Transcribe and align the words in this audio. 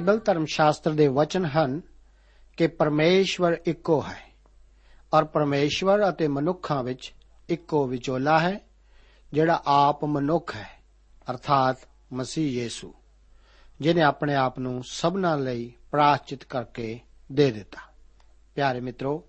Bible 0.00 0.18
ਧਰਮ 0.18 0.44
ਸ਼ਾਸਤਰ 0.46 0.90
ਦੇ 0.90 1.06
ਵਚਨ 1.08 1.44
ਹਨ 1.44 1.80
ਕਿ 2.56 2.66
ਪਰਮੇਸ਼ਵਰ 2.66 3.56
ਇੱਕੋ 3.66 4.00
ਹੈ 4.02 4.18
ਔਰ 5.12 5.24
ਪਰਮੇਸ਼ਵਰ 5.24 6.08
ਅਤੇ 6.08 6.28
ਮਨੁੱਖਾਂ 6.28 6.82
ਵਿੱਚ 6.84 7.12
ਇੱਕੋ 7.48 7.86
ਵਿਚੋਲਾ 7.86 8.38
ਹੈ, 8.40 8.60
ਜਿਹੜਾ 9.32 9.62
ਆਪ 9.66 10.04
ਮਨੁੱਖ 10.04 10.54
ਹੈ, 10.56 10.68
ਅਰਥਾਤ 11.30 11.78
ਮਸੀਹ 12.12 12.62
ਯੀਸੂ 12.62 12.94
ਜਿਨੇ 13.80 14.02
ਆਪਣੇ 14.02 14.34
ਆਪ 14.34 14.58
ਨੂੰ 14.58 14.82
ਸਭਨਾਂ 14.90 15.36
ਲਈ 15.38 15.72
ਪ੍ਰਾਸ਼ਚਿਤ 15.90 16.44
ਕਰਕੇ 16.44 17.00
ਦੇ 17.32 17.50
ਦਿੱਤਾ। 17.50 17.80
ਪਿਆਰੇ 18.54 18.80
ਮਿੱਤਰੋ, 18.80 19.24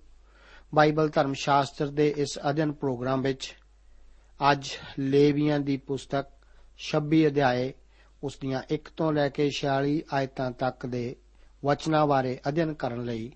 ਬਾਈਬਲ 0.75 1.09
ਧਰਮ 1.09 1.33
ਸ਼ਾਸਤਰ 1.33 1.87
ਦੇ 1.87 2.13
ਇਸ 2.17 2.39
ਅਧਿਨ 2.49 2.71
ਪ੍ਰੋਗਰਾਮ 2.71 3.21
ਵਿੱਚ 3.21 3.53
ਅੱਜ 4.51 4.69
ਲੇਵੀਆਂ 4.99 5.59
ਦੀ 5.59 5.77
ਪੁਸਤਕ 5.77 6.25
26 6.79 7.27
ਅਧਿਆਏ 7.27 7.73
ਉਸ 8.23 8.37
ਦੀਆਂ 8.41 8.61
1 8.71 8.89
ਤੋਂ 8.97 9.13
ਲੈ 9.13 9.29
ਕੇ 9.29 9.51
46 9.51 10.01
ਆਇਤਾਂ 10.13 10.51
ਤੱਕ 10.51 10.85
ਦੇ 10.85 11.15
ਵਚਨਾਂ 11.65 12.07
ਬਾਰੇ 12.07 12.39
ਅਧਿਐਨ 12.47 12.73
ਕਰਨ 12.73 13.03
ਲਈ 13.03 13.35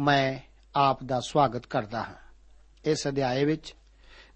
ਮੈਂ 0.00 0.38
ਆਪ 0.76 1.04
ਦਾ 1.04 1.20
ਸਵਾਗਤ 1.20 1.66
ਕਰਦਾ 1.66 2.02
ਹਾਂ। 2.02 2.14
ਇਸ 2.84 3.08
ਅਧਿਆਏ 3.08 3.44
ਵਿੱਚ 3.44 3.74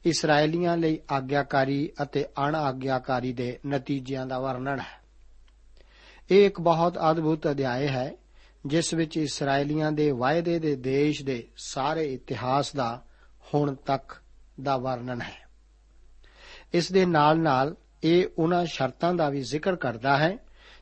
ਇਸرائیਲੀਆਂ 0.05 0.77
ਲਈ 0.77 0.99
ਆਗਿਆਕਾਰੀ 1.11 1.93
ਅਤੇ 2.03 2.27
ਅਣ 2.47 2.55
ਆਗਿਆਕਾਰੀ 2.55 3.33
ਦੇ 3.33 3.59
ਨਤੀਜਿਆਂ 3.67 4.27
ਦਾ 4.27 4.39
ਵਰਣਨ 4.39 4.79
ਹੈ। 4.79 5.03
ਇਹ 6.31 6.47
ਇੱਕ 6.47 6.61
ਬਹੁਤ 6.61 6.99
ਅਦਭੁਤ 7.11 7.51
ਅਧਿਆਇ 7.51 7.89
ਹੈ, 7.89 8.17
ਜਿਸ 8.67 8.95
ਵਿੱਚ 8.95 9.17
ਇਸرائیਲੀਆਂ 9.17 9.93
ਦੇ 9.93 10.11
ਵਾਅਦੇ 10.11 10.59
ਦੇ 10.59 10.77
ਦੇਸ਼ 10.77 11.23
ਦੇ 11.23 11.49
ਸਾਰੇ 11.57 12.15
ਇਤਿਹਾਸ 12.15 12.77
ਦਾ 12.77 13.05
ਹੁਣ 13.55 13.75
ਤੱਕ 13.75 14.23
ਦਾ 14.63 14.77
ਵਰਣਨ 14.77 15.23
ਹੈ। 15.23 15.49
ਇਸ 16.75 16.93
ਦੇ 16.93 17.07
ਨਾਲ-ਨਾਲ 17.07 17.77
ਇਹ 18.05 18.27
ਉਹਨਾਂ 18.39 18.65
ਸ਼ਰਤਾਂ 18.65 19.15
ਦਾ 19.15 19.31
ਵੀ 19.31 19.41
ਜ਼ਿਕਰ 19.41 19.77
ਕਰਦਾ 19.77 20.17
ਹੈ, 20.17 20.39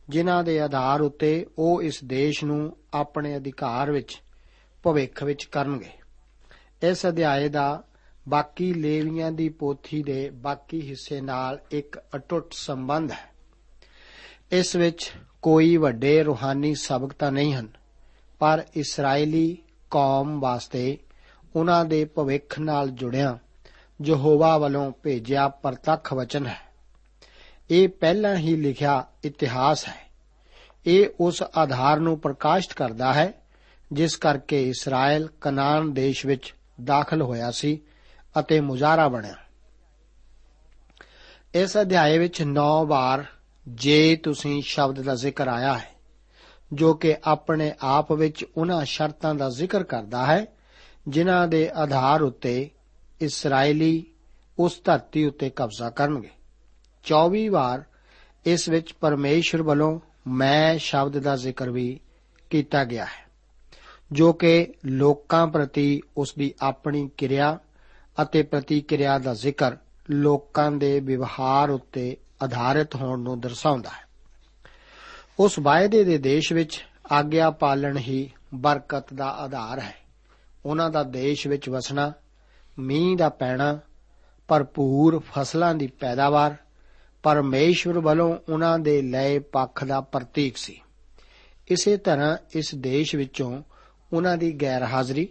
ਜਿਨ੍ਹਾਂ 0.09 0.45
ਦੇ 0.45 0.61
ਆਧਾਰ 0.61 1.01
ਉੱਤੇ 1.01 1.47
ਉਹ 1.59 1.83
ਇਸ 1.83 2.05
ਦੇਸ਼ 2.05 2.45
ਨੂੰ 2.45 2.77
ਆਪਣੇ 2.95 3.37
ਅਧਿਕਾਰ 3.37 3.91
ਵਿੱਚ, 3.91 4.23
ਭਵਿੱਖ 4.83 5.23
ਵਿੱਚ 5.23 5.45
ਕਰਨਗੇ। 5.45 5.91
ਇਸ 6.83 7.07
ਅਧਿਆਏ 7.07 7.49
ਦਾ 7.49 7.83
ਬਾਕੀ 8.29 8.75
ਲੇਵੀਆਂ 8.75 9.33
ਦੀ 9.33 9.49
ਪੋਥੀ 9.49 10.03
ਦੇ 10.03 10.31
ਬਾਕੀ 10.31 10.89
ਹਿੱਸੇ 10.89 11.21
ਨਾਲ 11.21 11.61
ਇੱਕ 11.71 11.99
ਅਟੁੱਟ 12.17 12.53
ਸੰਬੰਧ 12.53 13.13
ਹੈ। 13.13 13.37
ਇਸ 14.53 14.77
ਵਿੱਚ 14.77 15.13
ਕੋਈ 15.43 15.77
ਵੱਡੇ 15.77 16.23
ਰੂਹਾਨੀ 16.23 16.75
ਸਬਕ 16.75 17.13
ਤਾਂ 17.13 17.33
ਨਹੀਂ 17.33 17.55
ਹਨ, 17.55 17.69
ਪਰ 18.39 18.65
ਇਸرائیਲੀ 18.75 19.59
ਕੌਮ 19.91 20.41
ਵਾਸਤੇ 20.41 20.99
ਉਹਨਾਂ 21.57 21.85
ਦੇ 21.85 22.05
ਭਵਿੱਖ 22.05 22.59
ਨਾਲ 22.59 22.89
ਜੁੜਿਆ 22.89 23.39
ਯਹੋਵਾ 24.05 24.59
ਵੱਲੋਂ 24.59 24.93
ਭੇਜਿਆ 25.03 25.49
ਪ੍ਰਤੱਖ 25.49 26.15
ਵਚਨ 26.15 26.47
ਹੈ। 26.47 26.66
ਇਹ 27.71 27.89
ਪਹਿਲਾਂ 27.89 28.37
ਹੀ 28.37 28.57
ਲਿਖਿਆ 28.57 29.07
ਇਤਿਹਾਸ 29.25 29.89
ਹੈ। 29.89 30.07
ਇਹ 30.87 31.09
ਉਸ 31.21 31.43
ਆਧਾਰ 31.59 32.01
ਨੂੰ 32.01 32.19
ਪ੍ਰਕਾਸ਼ਿਤ 32.19 32.73
ਕਰਦਾ 32.73 33.13
ਹੈ, 33.13 33.33
ਜਿਸ 33.93 34.17
ਕਰਕੇ 34.17 34.69
ਇਸਰਾਇਲ 34.69 35.29
ਕਨਾਨ 35.41 35.93
ਦੇਸ਼ 35.93 36.27
ਵਿੱਚ 36.27 36.55
ਦਾਖਲ 36.85 37.23
ਹੋਇਆ 37.23 37.51
ਸੀ 37.51 37.81
ਅਤੇ 38.39 38.61
ਮੁਜ਼ਾਰਾ 38.61 39.09
ਬਣਿਆ। 39.09 39.35
ਇਸ 41.55 41.77
ਅਧਿਆਏ 41.77 42.19
ਵਿੱਚ 42.19 42.43
9 42.43 42.87
ਵਾਰ 42.87 43.25
ਜੇ 43.69 44.17
ਤੁਸੀਂ 44.17 44.63
ਸ਼ਬਦ 44.63 45.03
ਦਾ 45.03 45.15
ਜ਼ਿਕਰ 45.15 45.49
ਆਇਆ 45.49 45.79
ਹੈ, 45.79 45.91
ਜੋ 46.73 46.95
ਕਿ 46.95 47.17
ਆਪਣੇ 47.25 47.73
ਆਪ 47.83 48.13
ਵਿੱਚ 48.13 48.45
ਉਹਨਾਂ 48.57 48.85
ਸ਼ਰਤਾਂ 48.85 49.35
ਦਾ 49.35 49.51
ਜ਼ਿਕਰ 49.51 49.83
ਕਰਦਾ 49.83 50.27
ਹੈ, 50.27 50.47
ਜਿਨ੍ਹਾਂ 51.09 51.49
ਦੇ 51.49 51.71
ਆਧਾਰ 51.75 52.23
ਉੱਤੇ 52.23 52.71
ਇਸرائیਲੀ 53.21 54.07
ਉਸ 54.59 54.83
ਧਰਤੀ 54.85 55.25
ਉੱਤੇ 55.25 55.51
ਕਬਜ਼ਾ 55.51 55.91
ਕਰਨਗੇ। 55.91 56.31
24 57.07 57.49
ਵਾਰ 57.49 57.85
ਇਸ 58.47 58.69
ਵਿੱਚ 58.69 58.93
ਪਰਮੇਸ਼ਰ 58.93 59.63
ਵੱਲੋਂ 59.63 60.01
ਮੈਂ 60.27 60.79
ਸ਼ਬਦ 60.79 61.19
ਦਾ 61.19 61.37
ਜ਼ਿਕਰ 61.37 61.71
ਵੀ 61.71 62.01
ਕੀਤਾ 62.51 62.85
ਗਿਆ 62.85 63.05
ਹੈ, 63.05 63.27
ਜੋ 64.13 64.33
ਕਿ 64.33 64.73
ਲੋਕਾਂ 64.85 65.47
ਪ੍ਰਤੀ 65.47 66.01
ਉਸ 66.17 66.35
ਦੀ 66.39 66.55
ਆਪਣੀ 66.61 67.11
ਕਿਰਿਆ 67.17 67.59
ਅਤੇ 68.23 68.43
ਪ੍ਰਤੀਕਿਰਿਆ 68.43 69.19
ਦਾ 69.19 69.35
ਜ਼ਿਕਰ 69.35 69.77
ਲੋਕਾਂ 70.11 70.71
ਦੇ 70.73 71.01
ਵਿਵਹਾਰ 71.01 71.71
ਉੱਤੇ 71.71 72.17
ਆਧਾਰਿਤ 72.43 72.95
ਹੋਣ 72.95 73.21
ਨੂੰ 73.21 73.41
ਦਰਸਾਉਂਦਾ 73.41 73.91
ਹੈ। 73.91 74.07
ਉਸ 75.39 75.59
ਵਾਅਦੇ 75.59 76.05
ਦੇ 76.05 76.19
ਦੇਸ਼ 76.19 76.53
ਵਿੱਚ 76.53 76.85
ਆਗਿਆ 77.13 77.51
ਪਾਲਣ 77.51 77.99
ਹੀ 77.99 78.31
ਬਰਕਤ 78.55 79.15
ਦਾ 79.15 79.27
ਆਧਾਰ 79.27 79.81
ਹੈ। 79.81 79.95
ਉਹਨਾਂ 80.67 80.91
ਦਾ 80.91 81.03
ਦੇਸ਼ 81.03 81.47
ਵਿੱਚ 81.47 81.69
ਵਸਣਾ, 81.69 82.13
ਮੀਂਹ 82.79 83.17
ਦਾ 83.17 83.29
ਪੈਣਾ, 83.29 83.79
ਭਰਪੂਰ 84.49 85.19
ਫਸਲਾਂ 85.19 85.75
ਦੀ 85.75 85.87
ਪੈਦਾਵਾਰ 85.87 86.57
ਪਰਮੇਸ਼ਵਰ 87.27 87.99
ਵੱਲੋਂ 87.99 88.39
ਉਹਨਾਂ 88.53 88.79
ਦੇ 88.79 89.03
ਲਏ 89.03 89.39
ਪੱਖ 89.39 89.85
ਦਾ 89.85 90.01
ਪ੍ਰਤੀਕ 90.01 90.57
ਸੀ। 90.57 90.81
ਇਸੇ 91.69 91.97
ਤਰ੍ਹਾਂ 91.97 92.37
ਇਸ 92.55 92.75
ਦੇਸ਼ 92.75 93.17
ਵਿੱਚੋਂ 93.17 93.63
ਉਹਨਾਂ 94.13 94.37
ਦੀ 94.37 94.53
ਗੈਰ 94.53 94.83
ਹਾਜ਼ਰੀ 94.83 95.29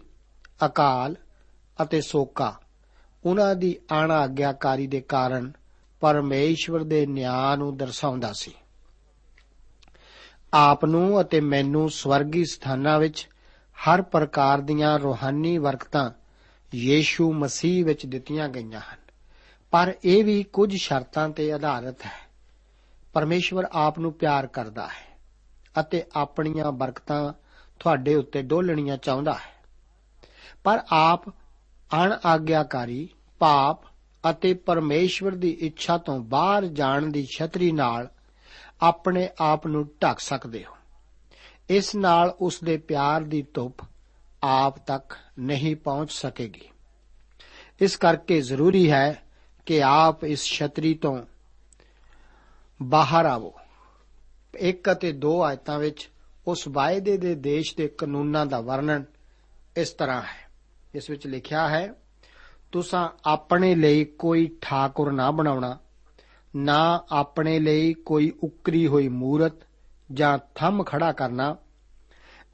ਅਕਾਲ 0.66 1.16
ਅਤੇ 1.82 2.02
ਸੋਕਾ, 2.02 2.60
ਉਹਨਾਂ 3.26 3.56
ਦੀ 3.56 3.80
ਅਣਆਗਿਆਕਾਰੀ 3.92 4.88
ਦੇ 4.88 5.02
ਕਾਰਨ 5.02 5.52
ਪਰਮੇਸ਼ਵਰ 6.00 6.84
ਦੇ 6.84 7.06
ਨਿਆਂ 7.06 7.58
ਨੂੰ 7.58 7.78
ਦਰਸਾਉਂਦਾ 7.78 8.34
ਸੀ। 8.40 8.52
ਆਪ 10.54 10.86
ਨੂੰ 10.86 11.22
ਅਤੇ 11.22 11.42
ਮੈਨੂੰ 11.42 11.90
ਸਵਰਗੀ 11.90 12.46
ਸਥਾਨਾਂ 12.46 13.00
ਵਿੱਚ 13.00 13.30
ਹਰ 13.76 14.02
ਪ੍ਰਕਾਰ 14.02 14.62
ਦੀਆਂ 14.62 15.00
ਰੋਹਾਨੀ 15.00 15.58
ਵਰਕਤਾਂ 15.58 16.12
ਯੀਸ਼ੂ 16.76 17.34
ਮਸੀਹ 17.34 17.86
ਵਿੱਚ 17.86 18.06
ਦਿੱਤੀਆਂ 18.06 18.50
ਗਈਆਂ 18.50 18.80
ਹਨ। 18.80 19.05
ਪਰ 19.76 19.94
ਇਹ 20.06 20.24
ਵੀ 20.24 20.44
ਕੁਝ 20.44 20.76
ਸ਼ਰਤਾਂ 20.76 21.30
ਤੇ 21.30 21.54
ਆਧਾਰਿਤ 21.54 22.06
ਹੈ। 22.06 22.30
ਪਰਮੇਸ਼ਵਰ 23.14 23.68
ਆਪ 23.72 24.00
ਨੂੰ 24.00 24.14
ਪਿਆਰ 24.14 24.48
ਕਰਦਾ 24.48 24.88
ਹੈ 24.88 25.20
ਅਤੇ 25.80 26.04
ਆਪਣੀਆਂ 26.16 26.72
ਬਰਕਤਾਂ 26.72 27.34
ਤੁਹਾਡੇ 27.80 28.16
ਉੱਤੇ 28.16 28.42
ਡੋਲਣੀਆਂ 28.42 28.98
ਚਾਹੁੰਦਾ 28.98 29.34
ਹੈ। 29.34 29.64
ਪਰ 30.64 30.80
ਆਪ 30.92 31.30
ਅਣ 31.96 32.14
ਆਗਿਆਕਾਰੀ 32.26 33.10
ਪਾਪ 33.40 33.82
ਅਤੇ 34.30 34.54
ਪਰਮੇਸ਼ਵਰ 34.54 35.32
ਦੀ 35.32 35.50
ਇੱਛਾ 35.50 35.98
ਤੋਂ 35.98 36.20
ਬਾਹਰ 36.20 36.66
ਜਾਣ 36.66 37.06
ਦੀ 37.06 37.26
ਛਤਰੀ 37.26 37.72
ਨਾਲ 37.72 38.10
ਆਪਣੇ 38.82 39.30
ਆਪ 39.40 39.68
ਨੂੰ 39.68 39.90
ਢੱਕ 40.04 40.20
ਸਕਦੇ 40.20 40.66
ਹੋ। 40.66 40.76
ਇਸ 41.70 41.96
ਨਾਲ 41.96 42.36
ਉਸ 42.42 42.64
ਦੇ 42.64 42.78
ਪਿਆਰ 42.78 43.22
ਦੀ 43.22 43.46
ਧੁੱਪ 43.54 43.78
ਆਪ 44.44 44.78
ਤੱਕ 44.78 45.18
ਨਹੀਂ 45.40 45.76
ਪਹੁੰਚ 45.76 46.12
ਸਕੇਗੀ। 46.12 46.70
ਇਸ 47.82 47.98
ਕਰਕੇ 47.98 48.42
ਜ਼ਰੂਰੀ 48.42 48.92
ਹੈ 48.92 49.25
ਕਿ 49.66 49.84
ਆਪ 49.84 50.24
ਇਸ 50.24 50.46
ਛਤਰੀ 50.46 50.94
ਤੋਂ 50.94 51.22
ਬਾਹਰ 52.84 53.26
ਆਵੋ 53.26 53.54
ਇੱਕ 54.60 54.92
ਅਤੇ 54.92 55.12
ਦੋ 55.12 55.44
ਆਇਤਾਂ 55.44 55.80
ਵਿੱਚ 55.80 56.10
ਉਸ 56.48 56.68
ਵਾਅਦੇ 56.68 57.18
ਦੇ 57.18 57.36
ਦੇਸ਼ 57.36 57.78
ਦੇ 57.78 57.88
ਕਾਨੂੰਨਾਂ 57.88 58.46
ਦਾ 58.46 58.62
ਵਰਣਨ 58.62 59.04
ਇਸ 59.78 59.90
ਤਰ੍ਹਾਂ 59.90 60.22
ਹੈ 60.22 60.50
ਇਸ 60.96 61.10
ਵਿੱਚ 61.10 61.28
ਲਿਖਿਆ 61.28 61.70
ਹੈ 61.70 61.94
ਤੁਸੀਂ 62.72 63.10
ਆਪਣੇ 63.26 63.76
ਲਈ 63.76 64.06
ਕੋਈ 64.06 64.58
ਠਾਕੁਰ 64.62 65.12
ਨਾ 65.12 65.32
ਬਣਾਉਣਾ 65.32 65.78
ਨਾ 66.56 67.06
ਆਪਣੇ 67.12 67.60
ਲਈ 67.60 67.94
ਕੋਈ 67.94 68.32
ਉਕਰੀ 68.44 68.88
ਹੋਈ 68.88 69.08
ਮੂਰਤ 69.08 69.54
ਜਾਂ 70.12 70.40
ਥੰਮ 70.56 70.84
ਖੜਾ 70.84 71.12
ਕਰਨਾ 71.12 71.58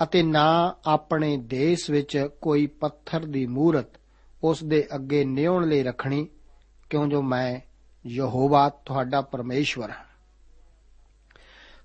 ਅਤੇ 0.03 0.23
ਨਾ 0.23 0.75
ਆਪਣੇ 0.85 1.37
ਦੇਸ਼ 1.37 1.91
ਵਿੱਚ 1.91 2.29
ਕੋਈ 2.41 2.67
ਪੱਥਰ 2.67 3.25
ਦੀ 3.25 3.45
ਮੂਰਤ 3.45 3.87
ਉਸ 4.43 4.63
ਦੇ 4.63 4.87
ਅੱਗੇ 4.95 5.25
ਨਿਉਣ 5.25 5.67
ਲਈ 5.67 5.83
ਰੱਖਣੀ 5.83 6.27
ਕਿਉਂ 6.91 7.07
ਜੋ 7.07 7.21
ਮੈਂ 7.21 7.59
ਯਹੋਵਾ 8.05 8.69
ਤੁਹਾਡਾ 8.69 9.21
ਪਰਮੇਸ਼ਵਰ 9.21 9.89
ਹਾਂ? 9.89 10.05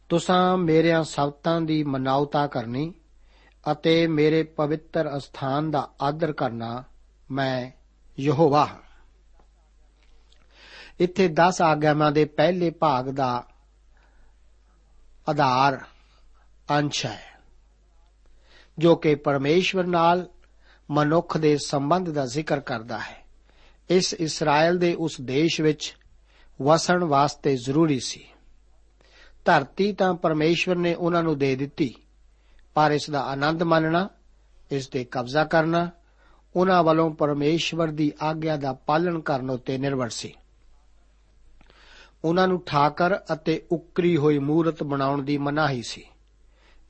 ਤੁਸੀਂ 0.09 0.59
ਮੇਰਿਆਂ 0.59 1.05
ਸਬਤਾਂ 1.05 1.61
ਦੀ 1.61 1.83
ਮਨਾਉਤਾ 1.85 2.47
ਕਰਨੀ 2.47 2.95
ਅਤੇ 3.73 4.07
ਮੇਰੇ 4.07 4.43
ਪਵਿੱਤਰ 4.43 5.17
ਅਸਥਾਨ 5.17 5.71
ਦਾ 5.71 5.89
ਆਦਰ 6.03 6.33
ਕਰਨਾ 6.33 6.85
ਮੈਂ 7.31 7.71
ਯਹੋਵਾ 8.19 8.67
ਹਾਂ। 8.67 8.79
ਇੱਥੇ 11.01 11.29
10 11.29 11.63
ਆਗਿਆਵਾਂ 11.63 12.13
ਦੇ 12.13 12.25
ਪਹਿਲੇ 12.25 12.71
ਭਾਗ 12.71 13.11
ਦਾ 13.11 13.47
ਆਧਾਰ 15.29 15.85
ਅੰਸ਼ 16.71 17.07
ਹੈ, 17.07 17.41
ਜੋ 18.79 18.97
ਕਿ 18.97 19.15
ਪਰਮੇਸ਼ਵਰ 19.15 19.85
ਨਾਲ 19.85 20.29
ਮਨੁੱਖ 20.91 21.37
ਦੇ 21.37 21.57
ਸੰਬੰਧ 21.67 22.11
ਦਾ 22.11 22.27
ਜ਼ਿਕਰ 22.27 22.61
ਕਰਦਾ 22.61 22.99
ਹੈ। 22.99 23.26
ਇਸ 23.91 24.15
ਇਸਰਾਇਲ 24.15 24.79
ਦੇ 24.79 24.95
ਉਸ 24.95 25.21
ਦੇਸ਼ 25.21 25.61
ਵਿੱਚ 25.61 25.95
ਵਸਣ 26.63 27.05
ਵਾਸਤੇ 27.05 27.57
ਜ਼ਰੂਰੀ 27.57 28.01
ਸੀ। 28.01 28.25
ਧਰਤੀ 29.45 29.93
ਤਾਂ 29.93 30.15
ਪਰਮੇਸ਼ਵਰ 30.15 30.77
ਨੇ 30.77 30.95
ਉਹਨਾਂ 30.95 31.23
ਨੂੰ 31.23 31.39
ਦੇ 31.39 31.57
ਦਿੱਤੀ, 31.57 31.95
ਪਰ 32.75 32.91
ਇਸ 32.91 33.11
ਦਾ 33.11 33.21
ਆਨੰਦ 33.21 33.63
ਮਾਣਨਾ, 33.63 34.09
ਇਸ 34.71 34.87
ਤੇ 34.87 35.05
ਕਬਜ਼ਾ 35.05 35.45
ਕਰਨਾ, 35.45 35.91
ਉਹਨਾਂ 36.57 36.83
ਵੱਲੋਂ 36.85 37.11
ਪਰਮੇਸ਼ਵਰ 37.11 37.89
ਦੀ 37.89 38.13
ਆਗਿਆ 38.23 38.57
ਦਾ 38.57 38.73
ਪਾਲਣ 38.73 39.21
ਕਰਨ 39.21 39.51
ਉੱਤੇ 39.51 39.79
ਨਿਰਭਰ 39.79 40.09
ਸੀ। 40.09 40.35
ਉਹਨਾਂ 42.25 42.49
ਨੂੰ 42.49 42.63
ਠਾਕਰ 42.67 43.19
ਅਤੇ 43.33 43.67
ਉਕਰੀ 43.73 44.17
ਹੋਈ 44.17 44.39
ਮੂਰਤ 44.39 44.83
ਬਣਾਉਣ 44.83 45.23
ਦੀ 45.23 45.39
ਮਨਾਹੀ 45.39 45.83
ਸੀ। 45.83 46.05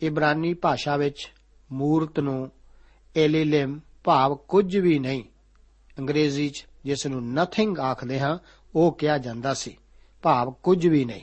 ਇਬਰਾਨੀ 0.02 0.54
ਭਾਸ਼ਾ 0.54 0.96
ਵਿੱਚ 0.96 1.32
ਮੂਰਤ 1.72 2.20
ਨੂੰ 2.20 2.50
ਐਲੀਲਮ 3.16 3.80
ਭਾਵ 4.04 4.34
ਕੁਝ 4.34 4.76
ਵੀ 4.76 4.98
ਨਹੀਂ, 4.98 5.24
ਅੰਗਰੇਜ਼ੀ 5.98 6.48
'ਚ 6.48 6.66
ਜਿਸ 6.86 7.06
ਨੂੰ 7.06 7.32
ਨਥਿੰਗ 7.32 7.78
ਆਖਦੇ 7.78 8.20
ਹਾਂ, 8.20 8.38
ਉਹ 8.74 8.92
ਕਿਹਾ 8.92 9.18
ਜਾਂਦਾ 9.18 9.54
ਸੀ। 9.54 9.76
ਭਾਵ 10.22 10.50
ਕੁਝ 10.50 10.86
ਵੀ 10.86 11.04
ਨਹੀਂ। 11.04 11.22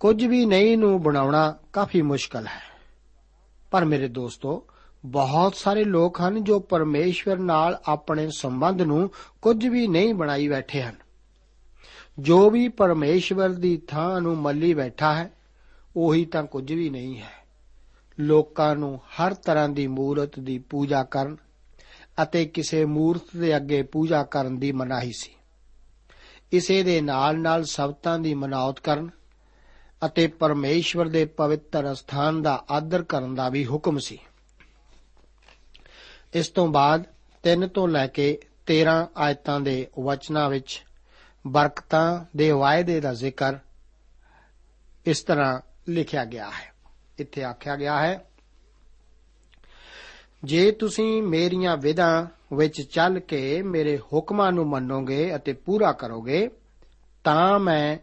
ਕੁਝ 0.00 0.24
ਵੀ 0.24 0.46
ਨਹੀਂ 0.46 0.78
ਨੂੰ 0.78 1.02
ਬਣਾਉਣਾ 1.02 1.58
ਕਾਫੀ 1.72 2.02
ਮੁਸ਼ਕਲ 2.02 2.46
ਹੈ। 2.46 2.62
ਪਰ 3.70 3.84
ਮੇਰੇ 3.84 4.08
ਦੋਸਤੋ, 4.08 4.66
ਬਹੁਤ 5.06 5.56
ਸਾਰੇ 5.56 5.84
ਲੋਕ 5.84 6.20
ਹਨ 6.20 6.44
ਜੋ 6.44 6.60
ਪਰਮੇਸ਼ਵਰ 6.60 7.36
ਨਾਲ 7.36 7.80
ਆਪਣੇ 7.86 8.30
ਸੰਬੰਧ 8.30 8.82
ਨੂੰ 8.82 9.10
ਕੁਝ 9.42 9.66
ਵੀ 9.66 9.86
ਨਹੀਂ 9.86 10.14
ਬਣਾਈ 10.14 10.48
ਬੈਠੇ 10.48 10.82
ਹਨ। 10.82 10.94
ਜੋ 12.18 12.50
ਵੀ 12.50 12.68
ਪਰਮੇਸ਼ਵਰ 12.68 13.48
ਦੀ 13.48 13.76
ਥਾਂ 13.76 14.20
ਨੂੰ 14.20 14.38
ਮੱਲੀ 14.38 14.74
ਬੈਠਾ 14.74 15.14
ਹੈ, 15.14 15.30
ਉਹੀ 15.96 16.24
ਤਾਂ 16.24 16.42
ਕੁਝ 16.42 16.72
ਵੀ 16.72 16.90
ਨਹੀਂ 16.90 17.18
ਹੈ। 17.18 17.40
ਲੋਕਾਂ 18.20 18.76
ਨੂੰ 18.76 18.96
ਹਰ 18.96 19.34
ਤਰ੍ਹਾਂ 19.34 19.68
ਦੀ 19.68 19.86
ਮੂਰਤ 19.86 20.38
ਦੀ 20.38 20.58
ਪੂਜਾ 20.58 21.04
ਕਰਨ 21.04 21.36
ਅਤੇ 22.22 22.44
ਕਿਸੇ 22.44 22.84
ਮੂਰਤ 22.84 23.36
ਦੇ 23.36 23.56
ਅੱਗੇ 23.56 23.82
ਪੂਜਾ 23.82 24.22
ਕਰਨ 24.22 24.58
ਦੀ 24.58 24.72
ਮਨਾਹੀ 24.72 25.12
ਸੀ। 25.12 25.30
ਇਸੇ 26.52 26.82
ਦੇ 26.82 27.00
ਨਾਲ-ਨਾਲ 27.00 27.64
ਸਬਤਾਂ 27.64 28.18
ਦੀ 28.18 28.34
ਮਨਾਉਤ 28.34 28.80
ਕਰਨ 28.80 29.10
ਅਤੇ 30.06 30.26
ਪਰਮੇਸ਼ਵਰ 30.26 31.08
ਦੇ 31.08 31.24
ਪਵਿੱਤਰ 31.24 31.94
ਸਥਾਨ 31.94 32.42
ਦਾ 32.42 32.64
ਆਦਰ 32.70 33.02
ਕਰਨ 33.02 33.34
ਦਾ 33.34 33.48
ਵੀ 33.48 33.66
ਹੁਕਮ 33.66 33.98
ਸੀ। 33.98 34.18
ਇਸ 36.34 36.48
ਤੋਂ 36.48 36.68
ਬਾਅਦ 36.68 37.04
3 37.42 37.68
ਤੋਂ 37.68 37.88
ਲੈ 37.88 38.06
ਕੇ 38.06 38.40
13 38.66 39.08
ਆਇਤਾਂ 39.16 39.60
ਦੇ 39.60 39.88
ਵਚਨਾਂ 40.00 40.50
ਵਿੱਚ 40.50 40.84
ਬਰਕਤਾਂ 41.46 42.24
ਦੇ 42.36 42.50
ਵਾਅਦੇ 42.50 43.00
ਦਾ 43.00 43.14
ਜ਼ਿਕਰ 43.14 43.58
ਇਸ 45.06 45.22
ਤਰ੍ਹਾਂ 45.22 45.60
ਲਿਖਿਆ 45.88 46.24
ਗਿਆ 46.24 46.46
ਹੈ। 46.46 46.72
ਇੱਥੇ 47.18 47.44
ਆਖਿਆ 47.44 47.76
ਗਿਆ 47.76 48.00
ਹੈ 48.00 48.29
ਜੇ 50.44 50.70
ਤੁਸੀਂ 50.70 51.22
ਮੇਰੀਆਂ 51.22 51.76
ਵਿਧਾਂ 51.76 52.26
ਵਿੱਚ 52.56 52.80
ਚੱਲ 52.82 53.18
ਕੇ 53.18 53.62
ਮੇਰੇ 53.62 53.98
ਹੁਕਮਾਂ 53.98 54.52
ਨੂੰ 54.52 54.66
ਮੰਨੋਗੇ 54.66 55.36
ਅਤੇ 55.36 55.52
ਪੂਰਾ 55.52 55.92
ਕਰੋਗੇ, 55.92 56.48
ਤਾਂ 57.24 57.58
ਮੈਂ 57.58 57.98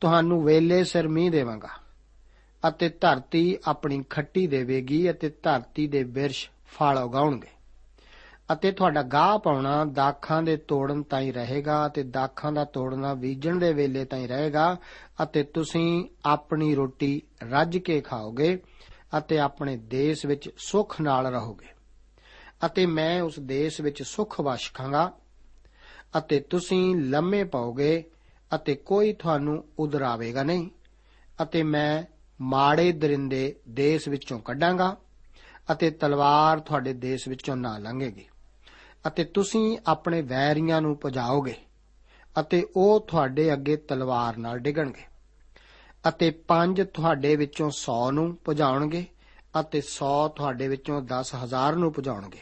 ਤੁਹਾਨੂੰ 0.00 0.44
ਵੇਲੇ 0.44 0.84
ਸਿਰ 0.84 1.08
ਮੀਂਹ 1.08 1.30
ਦੇਵਾਂਗਾ 1.30 1.68
ਅਤੇ 2.68 2.88
ਧਰਤੀ 2.88 3.58
ਆਪਣੀ 3.66 4.04
ਖੱਟੀ 4.10 4.46
ਦੇਵੇਗੀ 4.46 5.10
ਅਤੇ 5.10 5.28
ਧਰਤੀ 5.42 5.86
ਦੇ 5.86 6.04
ਬਿਰਸ਼ 6.04 6.50
ਫਲ 6.66 6.98
ਉਗਾਉਣਗੇ। 6.98 7.48
ਅਤੇ 8.52 8.72
ਤੁਹਾਡਾ 8.72 9.02
ਗਾਹ 9.02 9.38
ਪਾਉਣਾ 9.38 9.84
ਦਾਖਾਂ 9.84 10.42
ਦੇ 10.42 10.56
ਤੋੜਨ 10.56 11.02
ਤਾਈਂ 11.02 11.32
ਰਹੇਗਾ 11.32 11.86
ਅਤੇ 11.86 12.02
ਦਾਖਾਂ 12.02 12.52
ਦਾ 12.52 12.64
ਤੋੜਨਾ 12.64 13.14
ਬੀਜਣ 13.14 13.58
ਦੇ 13.58 13.72
ਵੇਲੇ 13.72 14.04
ਤਾਈਂ 14.04 14.28
ਰਹੇਗਾ 14.28 14.76
ਅਤੇ 15.22 15.42
ਤੁਸੀਂ 15.42 16.04
ਆਪਣੀ 16.24 16.74
ਰੋਟੀ 16.74 17.22
ਰੱਜ 17.42 17.78
ਕੇ 17.78 18.00
ਖਾਓਗੇ। 18.00 18.58
ਅਤੇ 19.18 19.38
ਆਪਣੇ 19.38 19.76
ਦੇਸ਼ 19.76 20.26
ਵਿੱਚ 20.26 20.50
ਸੁੱਖ 20.56 21.00
ਨਾਲ 21.00 21.26
ਰਹੋਗੇ। 21.26 21.66
ਅਤੇ 22.66 22.86
ਮੈਂ 22.86 23.22
ਉਸ 23.22 23.38
ਦੇਸ਼ 23.38 23.80
ਵਿੱਚ 23.80 24.02
ਸੁੱਖ 24.02 24.40
ਵਸਖਾਂਗਾ 24.40 25.12
ਅਤੇ 26.18 26.40
ਤੁਸੀਂ 26.40 26.96
ਲੰਮੇ 26.96 27.44
ਪਾਓਗੇ 27.44 28.04
ਅਤੇ 28.54 28.74
ਕੋਈ 28.74 29.12
ਤੁਹਾਨੂੰ 29.12 29.64
ਉਧਰਾਵੇਗਾ 29.78 30.42
ਨਹੀਂ। 30.42 30.70
ਅਤੇ 31.42 31.62
ਮੈਂ 31.62 32.02
ਮਾੜੇ 32.40 32.92
ਦਰਿੰਦੇ 32.92 33.56
ਦੇਸ਼ 33.68 34.08
ਵਿੱਚੋਂ 34.08 34.40
ਕੱਢਾਂਗਾ 34.40 34.96
ਅਤੇ 35.72 35.90
ਤਲਵਾਰ 35.90 36.60
ਤੁਹਾਡੇ 36.60 36.92
ਦੇਸ਼ 36.92 37.28
ਵਿੱਚੋਂ 37.28 37.56
ਨਾ 37.56 37.78
ਲੰਘੇਗੀ। 37.78 38.24
ਅਤੇ 39.06 39.24
ਤੁਸੀਂ 39.24 39.78
ਆਪਣੇ 39.86 40.22
ਵੈਰੀਆਂ 40.22 40.80
ਨੂੰ 40.80 40.98
ਭਜਾਓਗੇ 41.04 41.54
ਅਤੇ 42.40 42.66
ਉਹ 42.76 43.00
ਤੁਹਾਡੇ 43.00 43.52
ਅੱਗੇ 43.52 43.76
ਤਲਵਾਰ 43.76 44.36
ਨਾਲ 44.36 44.58
ਡਿਗਣਗੇ। 44.58 45.11
ਅਤੇ 46.08 46.30
ਪੰਜ 46.30 46.82
ਤੁਹਾਡੇ 46.94 47.36
ਵਿੱਚੋਂ 47.36 47.70
100 47.70 48.10
ਨੂੰ 48.12 48.38
ਭਜਾਉਣਗੇ 48.48 49.04
ਅਤੇ 49.60 49.80
100 49.80 50.28
ਤੁਹਾਡੇ 50.36 50.68
ਵਿੱਚੋਂ 50.68 51.00
10000 51.02 51.76
ਨੂੰ 51.76 51.92
ਭਜਾਉਣਗੇ 51.98 52.40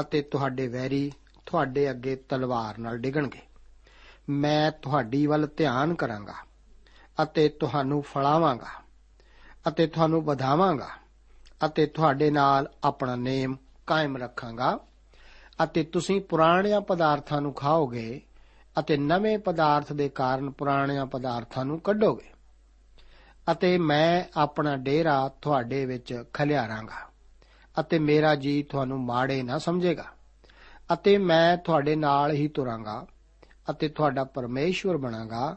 ਅਤੇ 0.00 0.22
ਤੁਹਾਡੇ 0.22 0.66
ਵੈਰੀ 0.68 1.12
ਤੁਹਾਡੇ 1.46 1.90
ਅੱਗੇ 1.90 2.16
ਤਲਵਾਰ 2.28 2.78
ਨਾਲ 2.78 2.98
ਡਿਗਣਗੇ। 2.98 3.40
ਮੈਂ 4.30 4.70
ਤੁਹਾਡੀ 4.72 5.26
ਵੱਲ 5.26 5.46
ਧਿਆਨ 5.56 5.94
ਕਰਾਂਗਾ 5.94 6.34
ਅਤੇ 7.22 7.48
ਤੁਹਾਨੂੰ 7.48 8.02
ਫਲਾਵਾਂਗਾ 8.02 8.68
ਅਤੇ 9.68 9.86
ਤੁਹਾਨੂੰ 9.86 10.24
ਵਧਾਵਾਂਗਾ 10.24 10.88
ਅਤੇ 11.66 11.86
ਤੁਹਾਡੇ 11.86 12.30
ਨਾਲ 12.30 12.68
ਆਪਣਾ 12.84 13.16
ਨੇਮ 13.16 13.56
ਕਾਇਮ 13.86 14.16
ਰੱਖਾਂਗਾ 14.16 14.78
ਅਤੇ 15.64 15.82
ਤੁਸੀਂ 15.84 16.20
ਪੁਰਾਣਿਆਂ 16.20 16.80
ਪਦਾਰਥਾਂ 16.80 17.40
ਨੂੰ 17.40 17.52
ਖਾਓਗੇ 17.54 18.20
ਅਤੇ 18.78 18.96
ਨਵੇਂ 18.96 19.38
ਪਦਾਰਥ 19.38 19.92
ਦੇ 19.92 20.08
ਕਾਰਨ 20.08 20.50
ਪੁਰਾਣਿਆਂ 20.50 21.06
ਪਦਾਰਥਾਂ 21.06 21.64
ਨੂੰ 21.64 21.80
ਕੱਢੋਗੇ। 21.80 22.32
ਅਤੇ 23.52 23.78
ਮੈਂ 23.78 24.24
ਆਪਣਾ 24.36 24.76
ਡੇਰਾ 24.76 25.30
ਤੁਹਾਡੇ 25.42 25.86
ਵਿੱਚ 25.86 26.24
ਖਲਿਆਰਾਂਗਾ 26.32 27.10
ਅਤੇ 27.80 27.98
ਮੇਰਾ 27.98 28.34
ਜੀ 28.34 28.62
ਤੁਹਾਨੂੰ 28.62 29.00
ਮਾੜੇ 29.00 29.42
ਨਾ 29.42 29.58
ਸਮਝੇਗਾ 29.58 30.04
ਅਤੇ 30.92 31.18
ਮੈਂ 31.18 31.56
ਤੁਹਾਡੇ 31.56 31.96
ਨਾਲ 31.96 32.30
ਹੀ 32.30 32.48
ਤੁਰਾਂਗਾ 32.48 33.06
ਅਤੇ 33.70 33.88
ਤੁਹਾਡਾ 33.88 34.24
ਪਰਮੇਸ਼ਵਰ 34.24 34.96
ਬਣਾਗਾ 34.96 35.56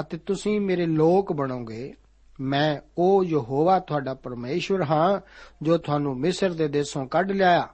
ਅਤੇ 0.00 0.18
ਤੁਸੀਂ 0.18 0.60
ਮੇਰੇ 0.60 0.86
ਲੋਕ 0.86 1.32
ਬਣੋਗੇ। 1.32 1.94
ਮੈਂ 2.40 2.80
ਉਹ 2.98 3.24
ਯਹੋਵਾ 3.24 3.78
ਤੁਹਾਡਾ 3.78 4.14
ਪਰਮੇਸ਼ਵਰ 4.14 4.82
ਹਾਂ, 4.82 5.20
ਜੋ 5.62 5.78
ਤੁਹਾਨੂੰ 5.78 6.18
ਮਿਸਰ 6.18 6.52
ਦੇ 6.52 6.68
ਦੇਸ਼ੋਂ 6.68 7.06
ਕੱਢ 7.06 7.32
ਲਿਆ 7.32 7.68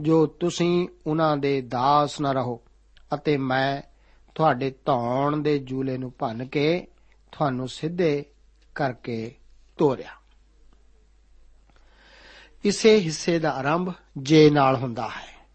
ਜੋ 0.00 0.26
ਤੁਸੀਂ 0.26 0.88
ਉਹਨਾਂ 1.06 1.36
ਦੇ 1.36 1.60
ਦਾਸ 1.60 2.20
ਨਾ 2.20 2.32
ਰਹੋ। 2.32 2.60
ਅਤੇ 3.14 3.36
ਮੈਂ 3.36 3.82
ਤੁਹਾਡੇ 4.34 4.70
ਧੌਣ 4.70 5.36
ਦੇ 5.36 5.58
ਜੂਲੇ 5.58 5.98
ਨੂੰ 5.98 6.12
ਭੰਨ 6.18 6.46
ਕੇ 6.46 6.86
ਤੁਹਾਨੂੰ 7.32 7.68
ਸਿੱਧੇ 7.68 8.24
ਕਰਕੇ 8.74 9.34
ਤੋਰਿਆ। 9.78 10.10
ਇਸੇ 12.64 13.00
ਹਿੱਸੇ 13.00 13.38
ਦਾ 13.38 13.50
ਆਰੰਭ 13.50 13.92
ਜੇ 14.16 14.50
ਨਾਲ 14.50 14.76
ਹੁੰਦਾ 14.76 15.08
ਹੈ। 15.08 15.46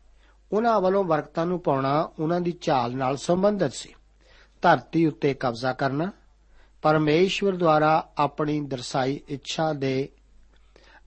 ਉਹਨਾਂ 0.52 0.82
ਵੱਲੋਂ 0.82 1.04
ਵਰਕਤਾਂ 1.04 1.46
ਨੂੰ 1.46 1.60
ਪਾਉਣਾ 1.60 2.12
ਉਹਨਾਂ 2.20 2.42
ਦੀ 2.42 2.52
ਚਾਲ 2.52 2.96
ਨਾਲ 2.96 3.18
ਸੰਬੰਧਿਤ 3.18 3.74
ਸੀ। 3.74 3.96
ਧਰਤੀ 4.62 5.06
ਉੱਤੇ 5.06 5.34
ਕਬਜ਼ਾ 5.34 5.74
ਕਰਨਾ, 5.74 6.12
ਪਰਮੇਸ਼ਵਰ 6.82 7.56
ਦੁਆਰਾ 7.56 8.12
ਆਪਣੀ 8.18 8.62
ਦਰਸਾਈ 8.62 9.20
ਇੱਛਾ 9.28 9.74
ਦੇ 9.74 10.10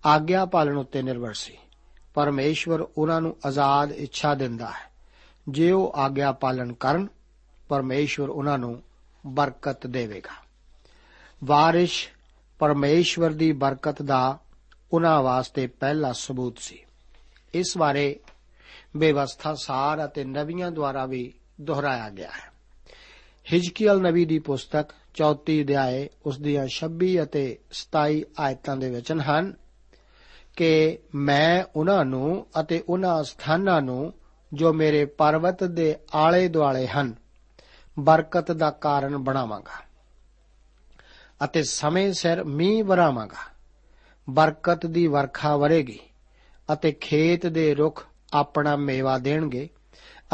ਆਗਿਆ 0.07 0.47
ਪਾਲਣ 0.47 0.77
ਉੱਤੇ 0.77 1.03
ਨਿਰਭਰ 1.03 1.33
ਸੀ। 1.33 1.59
ਪਰਮੇਸ਼ਵਰ 2.15 2.87
ਉਹਨਾਂ 2.99 3.21
ਨੂੰ 3.21 3.37
ਆਜ਼ਾਦ 3.47 3.93
ਇੱਛਾ 3.93 4.35
ਦਿੰਦਾ 4.35 4.67
ਹੈ। 4.67 4.93
ਜੇ 5.49 5.71
ਉਹ 5.71 5.93
ਆਗਿਆ 5.97 6.33
ਪਾਲਣ 6.33 6.73
ਕਰਨ, 6.73 7.09
ਪਰਮੇਸ਼ਵਰ 7.69 8.29
ਉਹਨਾਂ 8.29 8.59
ਨੂੰ 8.59 8.83
ਬਰਕਤ 9.27 9.87
ਦੇਵੇਗਾ। 9.87 10.48
ਵਾਰਿਸ਼ 11.45 12.09
ਪਰਮੇਸ਼ਵਰ 12.59 13.31
ਦੀ 13.31 13.53
ਬਰਕਤ 13.53 14.03
ਦਾ 14.03 14.39
ਉਹਨਾਂ 14.93 15.23
ਵਾਸਤੇ 15.23 15.67
ਪਹਿਲਾ 15.67 16.13
ਸਬੂਤ 16.13 16.59
ਸੀ। 16.59 16.79
ਇਸ 17.55 17.79
ਬਾਰੇ 17.79 18.21
ਬੇਵਸਥਾ 18.97 19.55
ਸਾਰ 19.55 20.05
ਅਤੇ 20.05 20.25
ਨਵੀਆਂ 20.25 20.71
ਦੁਆਰਾ 20.71 21.07
ਵੀ 21.07 21.35
ਦੁਹਰਾਇਆ 21.61 22.11
ਗਿਆ 22.11 22.31
ਹੈ। 22.31 22.53
ਹਿਜਕੀਲ 23.53 23.95
ਨਬੀ 23.95 24.25
ਦੀ 24.25 24.39
ਪੁਸਤਕ 24.39 24.87
34 25.15 25.63
ਅਧਿਆਏ 25.63 26.09
ਉਸ 26.27 26.39
ਦੀਆਂ 26.39 26.67
26 26.67 27.23
ਅਤੇ 27.23 27.59
27 27.73 28.25
ਆਇਤਾਂ 28.41 28.77
ਦੇ 28.77 28.91
ਵਚਨ 28.91 29.21
ਹਨ 29.21 29.55
ਕਿ 30.57 30.99
ਮੈਂ 31.15 31.65
ਉਹਨਾਂ 31.77 32.05
ਨੂੰ 32.05 32.47
ਅਤੇ 32.61 32.85
ਉਹਨਾਂ 32.89 33.25
ਸਥਾਨਾਂ 33.25 33.83
ਨੂੰ 33.83 34.13
ਜੋ 34.53 34.73
ਮੇਰੇ 34.73 35.05
ਪਰਬਤ 35.05 35.65
ਦੇ 35.65 35.97
ਆਲੇ 36.15 36.49
ਦੁਆਲੇ 36.49 36.87
ਹਨ, 36.87 37.15
ਬਰਕਤ 37.99 38.53
ਦਾ 38.53 38.71
ਕਾਰਨ 38.71 39.19
ਬਣਾਵਾਂਗਾ। 39.19 39.88
ਅਤੇ 41.45 41.63
ਸਮੇਂ 41.63 42.13
ਸਿਰ 42.13 42.45
ਮੀਂਹ 42.45 42.85
ਵਰਾਵਾਂਗਾ। 42.85 43.59
ਬਰਕਤ 44.31 44.87
ਦੀ 44.87 45.07
ਵਰਖਾ 45.07 45.57
ਵਰੇਗੀ 45.57 45.99
ਅਤੇ 46.73 46.93
ਖੇਤ 46.93 47.47
ਦੇ 47.47 47.75
ਰੁੱਖ 47.75 48.07
ਆਪਣਾ 48.33 48.77
ਮੇਵਾ 48.77 49.19
ਦੇਣਗੇ 49.19 49.69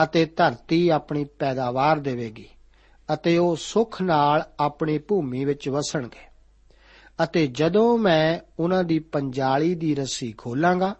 ਅਤੇ 0.02 0.24
ਧਰਤੀ 0.24 0.88
ਆਪਣੀ 0.88 1.24
ਪੈਦਾਵਾਰ 1.24 1.98
ਦੇਵੇਗੀ 1.98 2.48
ਅਤੇ 3.14 3.38
ਉਹ 3.38 3.56
ਸੁਖ 3.56 4.02
ਨਾਲ 4.02 4.44
ਆਪਣੀ 4.60 4.98
ਭੂਮੀ 4.98 5.44
ਵਿੱਚ 5.44 5.68
ਵਸਣਗੇ। 5.68 6.34
ਅਤੇ 7.24 7.46
ਜਦੋਂ 7.46 7.98
ਮੈਂ 7.98 8.38
ਉਹਨਾਂ 8.58 8.84
ਦੀ 8.84 8.98
ਪੰਜਾਲੀ 8.98 9.74
ਦੀ 9.74 9.94
ਰੱਸੀ 9.94 10.32
ਖੋਲਾਂਗਾ 10.32 10.94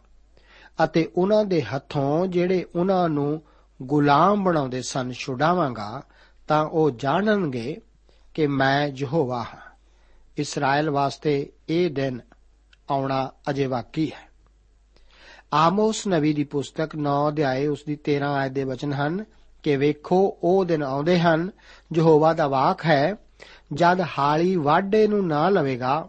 ਅਤੇ 0.85 1.11
ਉਹਨਾਂ 1.17 1.45
ਦੇ 1.45 1.63
ਹੱਥੋਂ 1.63 2.27
ਜਿਹੜੇ 2.27 2.67
ਉਹਨਾਂ 2.77 3.09
ਨੂੰ 3.09 3.43
ਗੁਲਾਮ 3.83 4.45
ਬਣਾਉਂਦੇ 4.45 4.83
ਸਨ 4.83 5.13
ਛੁਡਾਵਾਂਗਾ 5.13 6.03
ਤਾਂ 6.49 6.65
ਉਹ 6.65 6.91
ਜਾਣਨਗੇ 6.91 7.81
ਕਿ 8.35 8.47
ਮੈਂ 8.47 8.89
ਯਹੋਵਾ 8.97 9.43
ਹਾਂ। 9.43 9.64
ਇਸਰਾਇਲ 10.39 10.91
ਵਾਸਤੇ 10.91 11.53
ਇਹ 11.69 11.91
ਦਿਨ 11.91 12.21
ਆਉਣਾ 12.91 13.33
ਅਜੇ 13.51 13.67
ਬਾਕੀ 13.67 14.11
ਹੈ। 14.11 14.29
ਆਮੋਸ 15.53 16.07
ਨਬੀ 16.07 16.33
ਦੀ 16.33 16.45
ਪੁਸਤਕ 16.45 16.97
9 16.97 17.29
ਅਧਿਆਏ 17.29 17.67
ਉਸ 17.67 17.85
ਦੀ 17.85 17.97
13 17.97 18.35
ਆਇਤ 18.35 18.53
ਦੇ 18.53 18.65
ਵਚਨ 18.65 18.93
ਹਨ 18.93 19.25
ਕਿ 19.63 19.77
ਵੇਖੋ, 19.77 20.39
ਉਹ 20.43 20.65
ਦਿਨ 20.65 20.83
ਆਉਂਦੇ 20.83 21.21
ਹਨ, 21.21 21.51
ਯਹੋਵਾ 21.97 22.33
ਦਾ 22.33 22.49
ਵਾਕ 22.49 22.85
ਹੈ, 22.87 23.17
ਜਦ 23.75 24.05
ਹਾਲੀ 24.19 24.57
ਵਾਢੇ 24.57 25.07
ਨੂੰ 25.07 25.27
ਨਾ 25.27 25.49
ਲਵੇਗਾ 25.49 26.09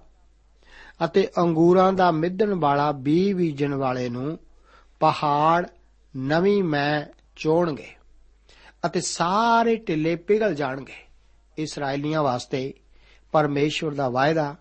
ਅਤੇ 1.05 1.27
ਅੰਗੂਰਾਂ 1.37 1.93
ਦਾ 1.93 2.11
ਮਿੱਧਣ 2.11 2.53
ਵਾਲਾ 2.53 2.91
ਬੀ 2.91 3.33
ਬੀਜਣ 3.33 3.73
ਵਾਲੇ 3.73 4.09
ਨੂੰ 4.09 4.39
ਪਹਾੜ 4.99 5.67
ਨਵੀਂ 6.17 6.63
ਮੈਂ 6.63 7.05
ਚੋਣਗੇ 7.35 7.87
ਅਤੇ 8.85 9.01
ਸਾਰੇ 9.01 9.75
ਟਿੱਲੇ 9.75 10.15
ਪਿਘਲ 10.15 10.55
ਜਾਣਗੇ। 10.55 10.93
ਇਸرائیਲੀਆਂ 11.57 12.23
ਵਾਸਤੇ 12.23 12.73
ਪਰਮੇਸ਼ਵਰ 13.35 13.91
ਦਾ 13.91 14.09
ਵਾਅਦਾ 14.09 14.55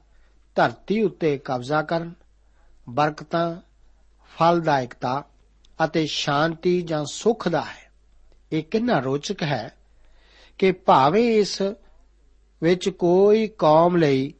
ਧਰਤੀ 0.54 1.02
ਉੱਤੇ 1.02 1.38
ਕਬਜ਼ਾ 1.38 1.82
ਕਰਨ, 1.82 2.14
ਬਰਕਤਾਂ, 2.88 3.56
ਫਲਦਾਇਕਤਾ 4.38 5.24
ਅਤੇ 5.84 6.06
ਸ਼ਾਂਤੀ 6.06 6.82
ਜਾਂ 6.82 7.04
ਸੁੱਖ 7.04 7.48
ਦਾ 7.48 7.60
ਹੈ। 7.60 7.92
ਇਹ 8.52 8.62
ਕਿੰਨਾ 8.62 8.98
ਰੋਚਕ 8.98 9.42
ਹੈ 9.42 9.72
ਕਿ 10.58 10.72
ਭਾਵੇਂ 10.72 11.36
ਇਸ 11.36 11.62
ਵਿੱਚ 12.62 12.88
ਕੋਈ 12.88 13.48
ਕੌਮ 13.48 13.96
ਲਈ 13.96 14.34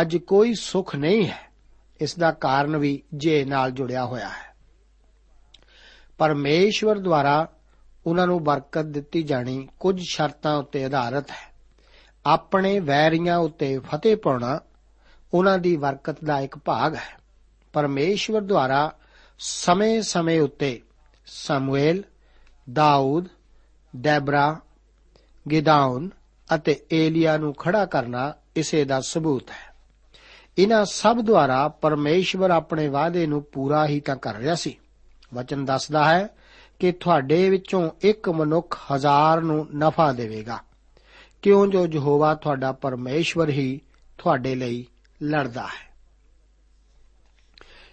ਅੱਜ 0.00 0.16
ਕੋਈ 0.16 0.54
ਸੁਖ 0.54 0.96
ਨਹੀਂ 0.96 1.26
ਹੈ, 1.26 1.50
ਇਸ 2.00 2.18
ਦਾ 2.18 2.30
ਕਾਰਨ 2.30 2.76
ਵੀ 2.76 3.02
ਜੇ 3.14 3.44
ਨਾਲ 3.44 3.70
ਜੁੜਿਆ 3.70 4.04
ਹੋਇਆ 4.04 4.28
ਹੈ। 4.28 4.56
ਪਰਮੇਸ਼ਵਰ 6.18 6.98
ਦੁਆਰਾ 6.98 7.48
ਉਹਨਾਂ 8.06 8.26
ਨੂੰ 8.26 8.44
ਬਰਕਤ 8.44 8.84
ਦਿੱਤੀ 8.84 9.22
ਜਾਣੀ 9.22 9.68
ਕੁਝ 9.80 10.00
ਸ਼ਰਤਾਂ 10.08 10.56
ਉੱਤੇ 10.56 10.84
ਆਧਾਰਿਤ 10.84 11.30
ਹੈ। 11.30 11.47
ਆਪਣੇ 12.26 12.80
ਵੈਰੀਆਂ 12.80 13.38
ਉੱਤੇ 13.38 13.78
ਫਤਿਹ 13.78 14.16
ਪਾਉਣਾ 14.16 14.60
ਉਹਨਾਂ 15.34 15.58
ਦੀ 15.58 15.76
ਬਰਕਤ 15.76 16.24
ਦਾ 16.24 16.40
ਇੱਕ 16.40 16.58
ਭਾਗ 16.58 16.94
ਹੈ। 16.94 17.18
ਪਰਮੇਸ਼ਵਰ 17.72 18.40
ਦੁਆਰਾ 18.40 18.92
ਸਮੇਂ-ਸਮੇਂ 19.38 20.40
ਉੱਤੇ 20.40 20.80
ਸਮੂਏਲ, 21.26 22.02
ਦਾਊਦ, 22.72 23.24
ਡੈਬਰਾ 23.96 24.60
ਗਿਦਾਉਨ 25.50 26.10
ਅਤੇ 26.54 26.84
ਏਲੀਆ 26.92 27.36
ਨੂੰ 27.36 27.54
ਖੜਾ 27.54 27.86
ਕਰਨਾ 27.86 28.34
ਇਸੇ 28.56 28.84
ਦਾ 28.84 29.00
ਸਬੂਤ 29.00 29.50
ਹੈ। 29.50 29.74
ਇਹਨਾਂ 30.58 30.84
ਸਭ 30.84 31.16
ਦੁਆਰਾ 31.16 31.68
ਪਰਮੇਸ਼ਵਰ 31.68 32.50
ਆਪਣੇ 32.50 32.88
ਵਾਅਦੇ 32.88 33.26
ਨੂੰ 33.26 33.42
ਪੂਰਾ 33.42 33.86
ਹੀ 33.86 34.00
ਤਾਂ 34.00 34.16
ਕਰ 34.16 34.34
ਰਿਹਾ 34.34 34.54
ਸੀ। 34.54 34.78
ਵਚਨ 35.34 35.64
ਦੱਸਦਾ 35.64 36.04
ਹੈ 36.04 36.28
ਕਿ 36.78 36.92
ਤੁਹਾਡੇ 36.92 37.50
ਵਿੱਚੋਂ 37.50 37.90
ਇੱਕ 38.00 38.28
ਮਨੁੱਖ 38.28 38.78
ਹਜ਼ਾਰ 38.94 39.40
ਨੂੰ 39.40 39.66
ਨਫਾ 39.76 40.12
ਦੇਵੇਗਾ। 40.12 40.58
ਕਿਉਂ 41.42 41.66
ਜੋ 41.66 41.86
ਯਹੋਵਾ 41.86 42.34
ਤੁਹਾਡਾ 42.34 42.72
ਪਰਮੇਸ਼ਵਰ 42.72 43.48
ਹੀ 43.48 43.80
ਤੁਹਾਡੇ 44.18 44.54
ਲਈ 44.54 44.86
ਲੜਦਾ 45.22 45.66
ਹੈ? 45.66 45.88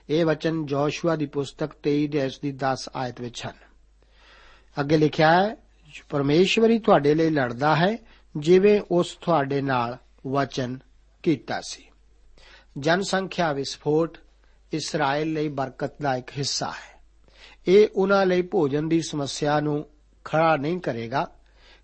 ਇਹ 0.10 0.26
ਵਚਨ 0.26 0.66
ਜੋਸ਼ੂਆ 0.66 1.16
ਦੀ 1.16 1.26
ਪੁਸਤਕ 1.26 1.70
23 1.84 2.08
ਦੇ 2.08 2.20
ਇਸ 2.20 2.40
ਦੀ 2.40 2.52
10 2.52 2.90
ਆਇਤ 2.96 3.22
ਵਿੱਚ 3.22 3.46
ਹਨ। 3.46 3.56
ਅੱਗੇ 4.80 4.98
ਲਿਖਿਆ 4.98 5.32
ਹੈ, 5.32 5.58
ਪਰਮੇਸ਼ਵਰ 6.10 6.70
ਹੀ 6.70 6.80
ਤੁਹਾਡੇ 6.80 7.16
ਲਈ 7.16 7.30
ਲੜਦਾ 7.30 7.76
ਹੈ, 7.76 7.98
ਜਿਵੇਂ 8.38 8.82
ਉਸ 8.92 9.18
ਤੁਹਾਡੇ 9.22 9.62
ਨਾਲ 9.62 9.98
ਵਚਨ 10.28 10.80
ਕੀਤਾ 11.24 11.62
ਸੀ। 11.62 11.86
ਜਨਸੰਖਿਆ 12.78 13.54
ਵਿਸਫੋਟ 13.54 14.18
ਇਸਰਾਇਲ 14.74 15.34
ਲਈ 15.34 15.48
ਬਰਕਤ 15.48 16.02
ਦਾ 16.02 16.16
ਇੱਕ 16.16 16.32
ਹਿੱਸਾ 16.38 16.68
ਹੈ। 16.68 17.02
ਇਹ 17.68 17.88
ਉਹਨਾਂ 17.96 18.26
ਲਈ 18.26 18.42
ਭੋਜਨ 18.42 18.90
ਦੀ 18.90 19.02
ਸਮੱਸਿਆ 19.02 19.60
ਨੂੰ 19.60 19.86
ਖੜਾ 20.26 20.58
ਨਹੀਂ 20.58 20.80
ਕਰੇਗਾ 20.80 21.32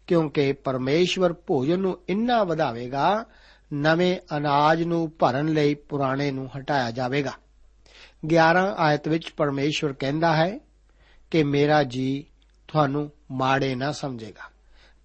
ਕਿਉਂਕਿ 0.07 0.53
ਪਰਮੇਸ਼ਵਰ 0.53 1.33
ਭੋਜਨ 1.33 1.79
ਨੂੰ 1.79 1.99
ਇੰਨਾ 2.09 2.43
ਵਧਾਵੇਗਾ, 2.43 3.25
ਨਵੇਂ 3.73 4.37
ਅਨਾਜ 4.37 4.83
ਨੂੰ 4.83 5.11
ਭਰਨ 5.19 5.47
ਲਈ 5.47 5.75
ਪੁਰਾਣੇ 5.75 6.31
ਨੂੰ 6.31 6.49
ਹਟਾਇਆ 6.57 6.91
ਜਾਵੇਗਾ। 6.91 7.31
11 8.25 8.75
ਆਇਤ 8.77 9.07
ਵਿੱਚ 9.07 9.29
ਪਰਮੇਸ਼ਵਰ 9.29 9.93
ਕਹਿੰਦਾ 9.93 10.35
ਹੈ 10.35 10.59
ਕਿ 11.31 11.43
ਮੇਰਾ 11.43 11.83
ਜੀ 11.83 12.25
ਤੁਹਾਨੂੰ 12.67 13.11
ਮਾੜੇ 13.31 13.75
ਨਾ 13.75 13.91
ਸਮਝੇਗਾ। 13.91 14.51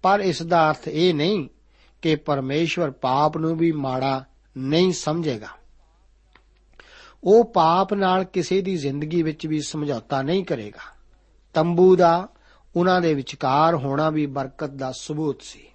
ਪਰ 0.01 0.19
ਇਸ 0.19 0.43
ਦਾ 0.43 0.69
ਅਰਥ 0.69 0.87
ਇਹ 0.87 1.13
ਨਹੀਂ 1.13 1.49
ਕਿ 2.01 2.15
ਪਰਮੇਸ਼ਵਰ 2.15 2.91
ਪਾਪ 2.91 3.37
ਨੂੰ 3.37 3.57
ਵੀ 3.57 3.71
ਮਾੜਾ 3.71 4.25
ਨਹੀਂ 4.57 4.93
ਸਮਝੇਗਾ। 4.93 5.47
ਉਹ 7.23 7.45
ਪਾਪ 7.45 7.93
ਨਾਲ 7.93 8.23
ਕਿਸੇ 8.23 8.61
ਦੀ 8.61 8.77
ਜ਼ਿੰਦਗੀ 8.77 9.23
ਵਿੱਚ 9.23 9.47
ਵੀ 9.47 9.61
ਸਮਝੌਤਾ 9.61 10.21
ਨਹੀਂ 10.21 10.45
ਕਰੇਗਾ। 10.45 10.97
ਤੰਬੂ 11.53 11.95
ਦਾ 11.95 12.27
ਉਹਨਾਂ 12.77 13.01
ਦੇ 13.01 13.13
ਵਿਚਕਾਰ 13.13 13.75
ਹੋਣਾ 13.75 14.09
ਵੀ 14.09 14.25
ਬਰਕਤ 14.25 14.69
ਦਾ 14.69 14.91
ਸਬੂਤ 14.91 15.41
ਸੀ। 15.41 15.67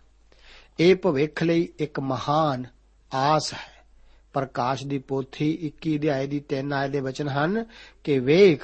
ਇਹ 0.81 0.97
ਭਵਿੱਖ 0.97 1.43
ਲਈ 1.43 1.69
ਇੱਕ 1.79 2.01
ਮਹਾਨ 2.01 2.67
ਆਸ 3.15 3.53
ਹੈ। 3.55 3.85
ਪ੍ਰਕਾਸ਼ 4.33 4.87
ਦੀ 4.87 4.99
ਪੋਥੀ 4.99 5.59
21 5.62 5.97
ਅਧਿਆਏ 5.97 6.27
ਦੀ 6.27 6.43
3 6.49 6.73
ਆਇਤ 6.73 6.91
ਦੇ 6.91 7.01
ਵਚਨ 7.01 7.29
ਹਨ 7.29 7.65
ਕਿ 8.05 8.19
ਵੇਖ, 8.19 8.62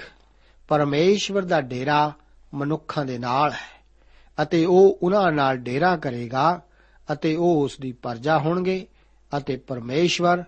ਪਰਮੇਸ਼ਵਰ 0.68 1.42
ਦਾ 1.42 1.60
ਡੇਰਾ 1.60 2.12
ਮਨੁੱਖਾਂ 2.54 3.04
ਦੇ 3.04 3.18
ਨਾਲ 3.18 3.52
ਹੈ 3.52 3.82
ਅਤੇ 4.42 4.64
ਉਹ 4.64 4.98
ਉਹਨਾਂ 5.02 5.32
ਨਾਲ 5.32 5.56
ਡੇਰਾ 5.56 5.96
ਕਰੇਗਾ 5.96 6.60
ਅਤੇ 7.12 7.36
ਉਹ 7.36 7.64
ਉਸ 7.64 7.78
ਦੀ 7.80 7.92
ਪਰਜਾ 7.92 8.38
ਹੋਣਗੇ 8.38 8.86
ਅਤੇ 9.38 9.56
ਪਰਮੇਸ਼ਵਰ 9.56 10.44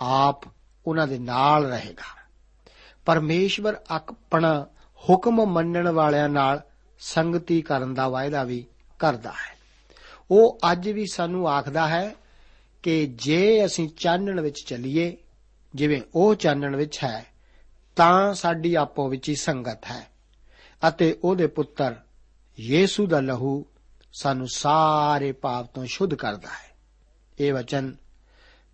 ਆਪ 0.00 0.40
ਉਹਨਾਂ 0.86 1.06
ਦੇ 1.06 1.18
ਨਾਲ 1.18 1.64
ਰਹੇਗਾ। 1.66 2.24
ਪਰਮੇਸ਼ਵਰ 3.04 3.76
ਆਪਣਾ 3.90 4.66
ਹੁਕਮ 5.10 5.46
ਮੰਨਣ 5.46 5.88
ਵਾਲਿਆਂ 5.88 6.28
ਨਾਲ 6.28 6.60
ਸੰਗਤੀ 7.04 7.62
ਕਰਨ 7.62 7.94
ਦਾ 7.94 8.08
ਵਾਅਦਾ 8.08 8.44
ਵੀ 8.44 8.66
ਕਰਦਾ 8.98 9.30
ਹੈ। 9.30 9.56
ਉਹ 10.30 10.58
ਅੱਜ 10.72 10.88
ਵੀ 10.88 11.06
ਸਾਨੂੰ 11.06 11.48
ਆਖਦਾ 11.48 11.88
ਹੈ 11.88 12.14
ਕਿ 12.82 13.06
ਜੇ 13.06 13.64
ਅਸੀਂ 13.64 13.88
ਚਾਨਣ 13.88 14.40
ਵਿੱਚ 14.40 14.60
ਚੱਲੀਏ, 14.66 15.16
ਜਿਵੇਂ 15.74 16.02
ਉਹ 16.14 16.34
ਚਾਨਣ 16.34 16.76
ਵਿੱਚ 16.76 16.98
ਹੈ, 17.04 17.26
ਤਾਂ 17.96 18.34
ਸਾਡੀ 18.34 18.74
ਆਪੋ 18.74 19.08
ਵਿੱਚ 19.08 19.28
ਹੀ 19.28 19.34
ਸੰਗਤ 19.34 19.84
ਹੈ 19.90 20.06
ਅਤੇ 20.88 21.18
ਉਹਦੇ 21.24 21.46
ਪੁੱਤਰ 21.46 21.96
ਯੀਸੂ 22.60 23.06
ਦਾ 23.06 23.20
ਲਹੂ 23.20 23.66
ਸਾਨੂੰ 24.12 24.48
ਸਾਰੇ 24.48 25.32
ਪਾਪ 25.32 25.74
ਤੋਂ 25.74 25.86
ਸ਼ੁੱਧ 25.86 26.14
ਕਰਦਾ 26.14 26.48
ਹੈ। 26.48 26.76
ਇਹ 27.40 27.54
ਵਚਨ 27.54 27.96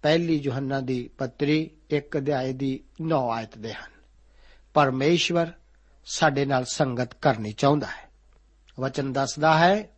ਪਹਿਲੀ 0.02 0.36
ਯੋਹੰਨਾ 0.36 0.80
ਦੀ 0.80 1.10
ਪੱਤਰੀ 1.18 1.70
1 1.90 2.18
ਅਧਿਆਏ 2.18 2.52
ਦੀ 2.52 2.84
9 3.00 3.30
ਆਇਤ 3.30 3.58
ਦੇ 3.58 3.74
ਹਨ। 3.74 3.90
ਪਰਮੇਸ਼ਵਰ 4.74 5.52
ਸਾਡੇ 6.06 6.44
ਨਾਲ 6.44 6.64
ਸੰਗਤ 6.64 7.14
ਕਰਨੀ 7.14 7.52
ਚਾਹੁੰਦਾ 7.52 7.86
ਹੈ। 7.86 8.09
ਵਚਨ 8.80 9.12
ਦੱਸਦਾ 9.12 9.58
ਹੈ 9.58 9.90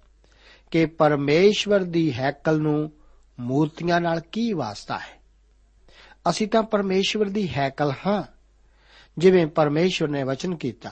ਕਿ 0.70 0.87
ਪਰਮੇਸ਼ਵਰ 0.87 1.80
ਦੀ 1.80 2.12
ਹੈਕਲ 2.12 2.61
ਨੂੰ 2.61 2.92
ਮੂਰਤੀਆਂ 3.40 4.00
ਨਾਲ 4.00 4.20
ਕੀ 4.20 4.52
ਵਾਸਤਾ 4.52 4.98
ਹੈ? 4.98 5.22
ਅਸੀਂ 6.30 6.48
ਤਾਂ 6.48 6.62
ਪਰਮੇਸ਼ਵਰ 6.62 7.28
ਦੀ 7.28 7.48
ਹੈਕਲ 7.48 7.92
ਹਾਂ। 8.06 8.22
ਜਿਵੇਂ 9.18 9.46
ਪਰਮੇਸ਼ਵਰ 9.46 10.08
ਨੇ 10.08 10.22
ਵਚਨ 10.22 10.56
ਕੀਤਾ, 10.56 10.90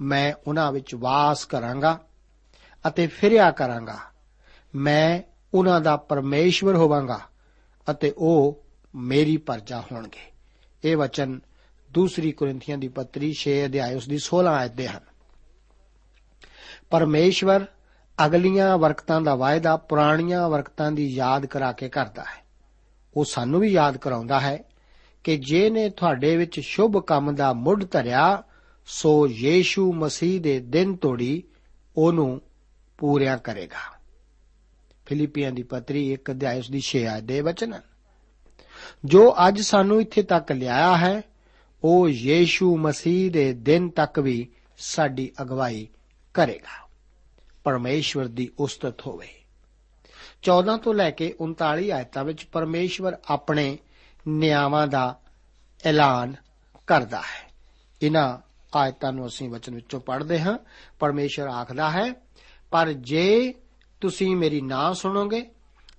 ਮੈਂ 0.00 0.32
ਉਹਨਾਂ 0.46 0.72
ਵਿੱਚ 0.72 0.94
ਵਾਸ 0.94 1.44
ਕਰਾਂਗਾ 1.44 2.04
ਅਤੇ 2.86 3.06
ਫਿਰਿਆ 3.06 3.50
ਕਰਾਂਗਾ। 3.50 3.98
ਮੈਂ 4.74 5.22
ਉਹਨਾਂ 5.54 5.80
ਦਾ 5.80 5.96
ਪਰਮੇਸ਼ਵਰ 5.96 6.76
ਹੋਵਾਂਗਾ 6.76 7.20
ਅਤੇ 7.90 8.14
ਉਹ 8.18 8.64
ਮੇਰੀ 8.94 9.36
ਪਰਜਾ 9.36 9.84
ਹੋਣਗੇ। 9.92 10.32
ਇਹ 10.84 10.96
ਵਚਨ 10.96 11.40
ਦੂਸਰੀ 11.90 12.32
ਕੋਰਿੰਥੀਆਂ 12.32 12.78
ਦੀ 12.78 12.88
ਪੱਤਰੀ 12.88 13.34
6 13.34 13.64
ਅਧਿਆਇ 13.64 13.94
ਉਸ 13.94 14.08
ਦੀ 14.08 14.18
16 14.18 14.50
ਆਇਤ 14.50 14.72
ਦੇ 14.72 14.88
ਹਨ। 14.88 15.07
ਪਰਮੇਸ਼ਵਰ 16.90 17.66
ਅਗਲੀਆਂ 18.26 18.78
ਵਰਕਤਾਂ 18.78 19.20
ਦਾ 19.20 19.34
ਵਾਅਦਾ, 19.34 19.76
ਪੁਰਾਣੀਆਂ 19.76 20.48
ਵਰਕਤਾਂ 20.48 20.92
ਦੀ 20.92 21.06
ਯਾਦ 21.06 21.46
ਕਰਾ 21.46 21.72
ਕੇ 21.72 21.88
ਕਰਦਾ 21.88 22.22
ਹੈ। 22.22 22.44
ਉਹ 23.16 23.24
ਸਾਨੂੰ 23.24 23.60
ਵੀ 23.60 23.68
ਯਾਦ 23.68 23.96
ਕਰਾਉਂਦਾ 23.96 24.40
ਹੈ 24.40 24.64
ਕਿ 25.24 25.36
ਜੇ 25.36 25.70
ਨੇ 25.70 25.90
ਤੁਹਾਡੇ 25.90 26.36
ਵਿੱਚ 26.36 26.60
ਸ਼ੁਭ 26.60 26.98
ਕੰਮ 26.98 27.34
ਦਾ 27.34 27.52
ਮੁੱਢ 27.52 27.84
ਧਰਿਆ, 27.90 28.42
ਸੋ 28.86 29.28
ਯੀਸ਼ੂ 29.28 29.92
ਮਸੀਹ 29.92 30.40
ਦੇ 30.40 30.60
ਦਿਨ 30.60 30.96
ਤੋੜੀ 30.96 31.42
ਉਹਨੂੰ 31.96 32.40
ਪੂਰਿਆ 32.98 33.36
ਕਰੇਗਾ। 33.36 33.98
ਫਿਲੀਪੀਆਂ 35.06 35.52
ਦੀ 35.52 35.62
ਪੱਤਰੀ 35.62 36.12
1 36.12 36.30
ਅਧਿਆਇ 36.30 36.58
ਉਸ 36.58 36.70
ਦੀ 36.70 36.80
6 36.80 37.04
ਆਇਤ 37.04 37.24
ਦੇ 37.24 37.40
ਵਚਨ 37.40 37.80
ਜੋ 39.04 39.34
ਅੱਜ 39.48 39.60
ਸਾਨੂੰ 39.60 40.00
ਇੱਥੇ 40.00 40.22
ਤੱਕ 40.22 40.52
ਲਿਆਇਆ 40.52 40.96
ਹੈ, 40.96 41.22
ਉਹ 41.84 42.08
ਯੀਸ਼ੂ 42.08 42.76
ਮਸੀਹ 42.76 43.30
ਦੇ 43.30 43.52
ਦਿਨ 43.52 43.88
ਤੱਕ 43.88 44.18
ਵੀ 44.18 44.48
ਸਾਡੀ 44.78 45.30
ਅਗਵਾਈ 45.42 45.88
ਕਰੇਗਾ। 46.34 46.88
ਪਰਮੇਸ਼ਵਰ 47.64 48.24
ਦੀ 48.24 48.50
ਉਸਤਤ 48.58 49.06
ਹੋਵੇ। 49.06 49.28
14 50.42 50.76
ਤੋਂ 50.76 50.94
ਲੈ 50.94 51.10
ਕੇ 51.10 51.34
39 51.40 51.90
ਆਇਤਾਂ 51.90 52.24
ਵਿੱਚ 52.24 52.44
ਪਰਮੇਸ਼ਵਰ 52.44 53.16
ਆਪਣੇ 53.28 53.78
ਨਿਆਵਾਂ 54.28 54.86
ਦਾ 54.86 55.20
ਐਲਾਨ 55.84 56.34
ਕਰਦਾ 56.86 57.18
ਹੈ। 57.18 57.52
ਇਹਨਾਂ 58.02 58.38
ਆਇਤਾਂ 58.78 59.12
ਨੂੰ 59.12 59.26
ਅਸੀਂ 59.26 59.50
ਵਚਨ 59.50 59.74
ਵਿੱਚੋਂ 59.74 60.00
ਪੜ੍ਹਦੇ 60.00 60.40
ਹਾਂ। 60.40 60.58
ਪਰਮੇਸ਼ਵਰ 60.98 61.46
ਆਖਦਾ 61.46 61.90
ਹੈ, 61.90 62.14
ਪਰ 62.70 62.92
ਜੇ 62.92 63.54
ਤੁਸੀਂ 64.00 64.36
ਮੇਰੀ 64.36 64.60
ਨਾ 64.60 64.92
ਸੁਣੋਗੇ 64.92 65.50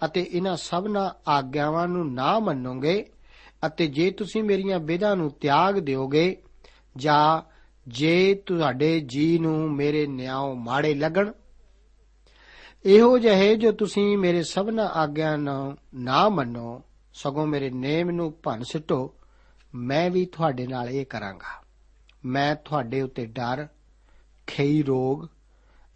ਅਤੇ 0.06 0.30
ਇਹਨਾਂ 0.32 0.58
ਸਭਨਾ 0.58 1.13
ਆਗਿਆਵਾਂ 1.28 1.88
ਨੂੰ 1.88 2.13
ਨਾ 2.13 2.39
ਮੰਨੋਗੇ 2.39 3.10
ਅਤੇ 3.65 3.88
ਜੇ 3.88 4.12
ਤੁਸੀਂ 4.12 4.44
ਮੇਰੀਆਂ 4.44 4.80
ਵਿਧਾਂ 4.80 5.15
ਨੂੰ 5.15 5.32
ਤਿਆਗ 5.32 5.80
ਦਿਓਗੇ, 5.80 6.42
ਜਾਂ 6.98 7.49
ਜੇ 7.89 8.34
ਤੁਹਾਡੇ 8.45 8.99
ਜੀ 8.99 9.39
ਨੂੰ 9.39 9.71
ਮੇਰੇ 9.71 10.08
ਨਿਆਂ 10.08 10.56
ਮਾੜੇ 10.56 10.93
ਲੱਗਣ, 10.93 11.32
ਇਹੋ 12.86 13.17
ਜਿਹੇ 13.17 13.56
ਜੋ 13.56 13.71
ਤੁਸੀਂ 13.71 14.17
ਮੇਰੇ 14.17 14.43
ਸਭਨਾ 14.43 14.86
ਆਗਿਆ 14.86 15.36
ਨੂੰ 15.36 15.78
ਨਾ 15.95 16.30
ਮੰਨੋ, 16.30 16.82
ਸਗੋਂ 17.13 17.47
ਮੇਰੇ 17.47 17.69
ਨੇਮ 17.69 18.12
ਨੂੰ 18.12 18.34
ਭੰਨ 18.43 18.63
ਸਿੱਟੋ, 18.63 19.13
ਮੈਂ 19.75 20.10
ਵੀ 20.10 20.25
ਤੁਹਾਡੇ 20.25 20.67
ਨਾਲ 20.67 20.89
ਇਹ 20.89 21.06
ਕਰਾਂਗਾ। 21.06 21.63
ਮੈਂ 22.25 22.56
ਤੁਹਾਡੇ 22.56 23.02
ਉੱਤੇ 23.02 23.25
ਡਰ, 23.25 23.67
ਖੇਈ 24.47 24.82
ਰੋਗ 24.84 25.25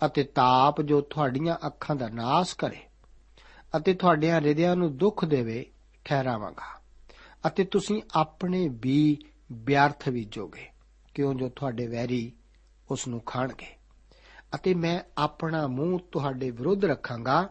ਅਤੇ 0.05 0.23
ਤਾਪ 0.23 0.81
ਜੋ 0.81 1.01
ਤੁਹਾਡੀਆਂ 1.01 1.55
ਅੱਖਾਂ 1.67 1.95
ਦਾ 1.95 2.09
ਨਾਸ 2.09 2.53
ਕਰੇ 2.53 2.81
ਅਤੇ 3.77 3.93
ਤੁਹਾਡਿਆਂ 3.93 4.41
ਹਿਰਦਿਆਂ 4.41 4.75
ਨੂੰ 4.75 4.97
ਦੁੱਖ 4.97 5.25
ਦੇਵੇ, 5.25 5.65
ਠਹਿਰਾਵਾਂਗਾ। 6.05 6.81
ਅਤੇ 7.47 7.63
ਤੁਸੀਂ 7.63 8.01
ਆਪਣੇ 8.13 8.67
ਵੀ 8.71 9.17
ਵਿਅਰਥ 9.51 10.09
ਬੀਜੋਗੇ 10.09 10.72
ਕਿਉਂ 11.13 11.33
ਜੋ 11.33 11.49
ਤੁਹਾਡੇ 11.49 11.87
ਵੈਰੀ 11.87 12.31
ਉਸ 12.91 13.07
ਨੂੰ 13.07 13.21
ਖਾਣਗੇ? 13.21 13.65
ਅਤੇ 14.55 14.73
ਮੈਂ 14.73 15.01
ਆਪਣਾ 15.17 15.67
ਮੂੰਹ 15.67 15.99
ਤੁਹਾਡੇ 16.11 16.51
ਵਿਰੁੱਧ 16.51 16.85
ਰੱਖਾਂਗਾ 16.85 17.49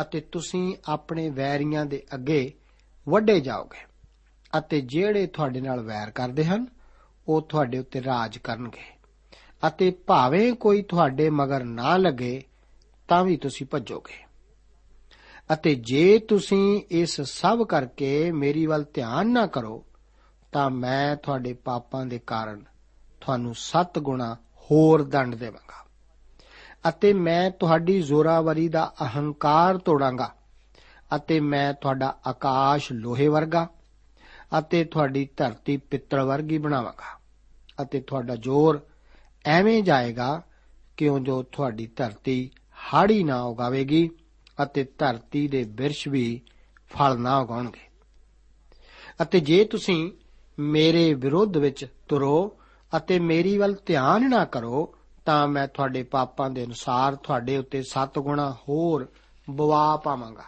ਅਤੇ 0.00 0.20
ਤੁਸੀਂ 0.20 0.76
ਆਪਣੇ 0.84 1.30
ਵੈਰੀਆਂ 1.30 1.86
ਦੇ 1.86 2.02
ਅੱਗੇ 2.14 2.52
ਵੱਡੇ 3.08 3.40
ਜਾਓਗੇ 3.40 3.86
ਅਤੇ 4.58 4.80
ਜਿਹੜੇ 4.80 5.26
ਤੁਹਾਡੇ 5.26 5.60
ਨਾਲ 5.60 5.80
ਵੈਰ 5.80 6.10
ਕਰਦੇ 6.10 6.44
ਹਨ, 6.44 6.66
ਉਹ 7.28 7.42
ਤੁਹਾਡੇ 7.42 7.78
ਉੱਤੇ 7.78 8.04
ਰਾਜ 8.04 8.38
ਕਰਨਗੇ। 8.38 8.96
ਅਤੇ 9.66 9.90
ਭਾਵੇਂ 9.90 10.52
ਕੋਈ 10.52 10.82
ਤੁਹਾਡੇ 10.82 11.30
ਮਗਰ 11.30 11.64
ਨਾ 11.64 11.96
ਲੱਗੇ, 11.96 12.42
ਤਾਂ 13.08 13.24
ਵੀ 13.24 13.36
ਤੁਸੀਂ 13.36 13.66
ਭੱਜੋਗੇ। 13.66 14.26
ਅਤੇ 15.52 15.74
ਜੇ 15.74 16.18
ਤੁਸੀਂ 16.18 16.82
ਇਸ 16.90 17.20
ਸਭ 17.20 17.62
ਕਰਕੇ 17.62 18.32
ਮੇਰੀ 18.32 18.66
ਵੱਲ 18.66 18.84
ਧਿਆਨ 18.94 19.30
ਨਾ 19.30 19.46
ਕਰੋ, 19.46 19.84
ਤਾਂ 20.52 20.70
ਮੈਂ 20.70 21.16
ਤੁਹਾਡੇ 21.16 21.52
ਪਾਪਾਂ 21.52 22.06
ਦੇ 22.06 22.18
ਕਾਰਨ 22.18 22.64
ਤੁਹਾਨੂੰ 23.26 23.54
7 23.54 24.00
ਗੁਣਾ 24.00 24.36
ਹੋਰ 24.62 25.02
ਦੰਡ 25.02 25.34
ਦੇਵਾਂਗਾ। 25.34 25.84
ਅਤੇ 26.88 27.12
ਮੈਂ 27.12 27.50
ਤੁਹਾਡੀ 27.50 28.02
ਜ਼ੋਰਾਵਰੀ 28.02 28.68
ਦਾ 28.68 28.94
ਅਹੰਕਾਰ 29.02 29.78
ਤੋੜਾਂਗਾ 29.78 30.34
ਅਤੇ 31.16 31.40
ਮੈਂ 31.40 31.74
ਤੁਹਾਡਾ 31.74 32.18
ਆਕਾਸ਼ 32.26 32.92
ਲੋਹੇ 32.92 33.28
ਵਰਗਾ 33.28 33.68
ਅਤੇ 34.58 34.84
ਤੁਹਾਡੀ 34.84 35.28
ਧਰਤੀ 35.36 35.76
ਪਿੱਤਲ 35.76 36.22
ਵਰਗੀ 36.22 36.58
ਬਣਾਵਾਂਗਾ 36.58 37.18
ਅਤੇ 37.82 38.00
ਤੁਹਾਡਾ 38.00 38.36
ਜ਼ੋਰ 38.36 38.80
ਐਵੇਂ 39.44 39.82
ਜਾਏਗਾ 39.82 40.42
ਕਿਉਂ 40.96 41.20
ਜੋ 41.20 41.42
ਤੁਹਾਡੀ 41.42 41.86
ਧਰਤੀ 41.86 42.50
ਹਾੜੀ 42.94 43.24
ਨਾ 43.24 43.42
ਉਗਾਵੇਗੀ 43.42 44.10
ਅਤੇ 44.62 44.84
ਧਰਤੀ 44.98 45.48
ਦੇ 45.48 45.64
ਬਿਰਛ 45.64 46.08
ਵੀ 46.08 46.40
ਫਲ 46.88 47.18
ਨਾ 47.18 47.38
ਉਗਾਉਣਗੇ। 47.38 47.88
ਅਤੇ 49.22 49.40
ਜੇ 49.40 49.64
ਤੁਸੀਂ 49.64 50.12
ਮੇਰੇ 50.58 51.14
ਵਿਰੁੱਧ 51.14 51.56
ਵਿੱਚ 51.56 51.86
ਤੁਰੋ 52.08 52.58
ਅਤੇ 52.96 53.18
ਮੇਰੀ 53.18 53.58
ਵੱਲ 53.58 53.76
ਧਿਆਨ 53.86 54.30
ਨਾ 54.30 54.44
ਕਰੋ, 54.44 54.94
ਤਾਂ 55.24 55.48
ਮੈਂ 55.48 55.68
ਤੁਹਾਡੇ 55.68 56.02
ਪਾਪਾਂ 56.02 56.50
ਦੇ 56.50 56.64
ਅਨੁਸਾਰ 56.64 57.14
ਤੁਹਾਡੇ 57.14 57.56
ਉੱਤੇ 57.56 57.82
7 57.82 58.20
ਗੁਣਾ 58.20 58.56
ਹੋਰ 58.68 59.08
ਬਵਾ 59.50 59.96
ਪਾਵਾਂਗਾ। 59.96 60.44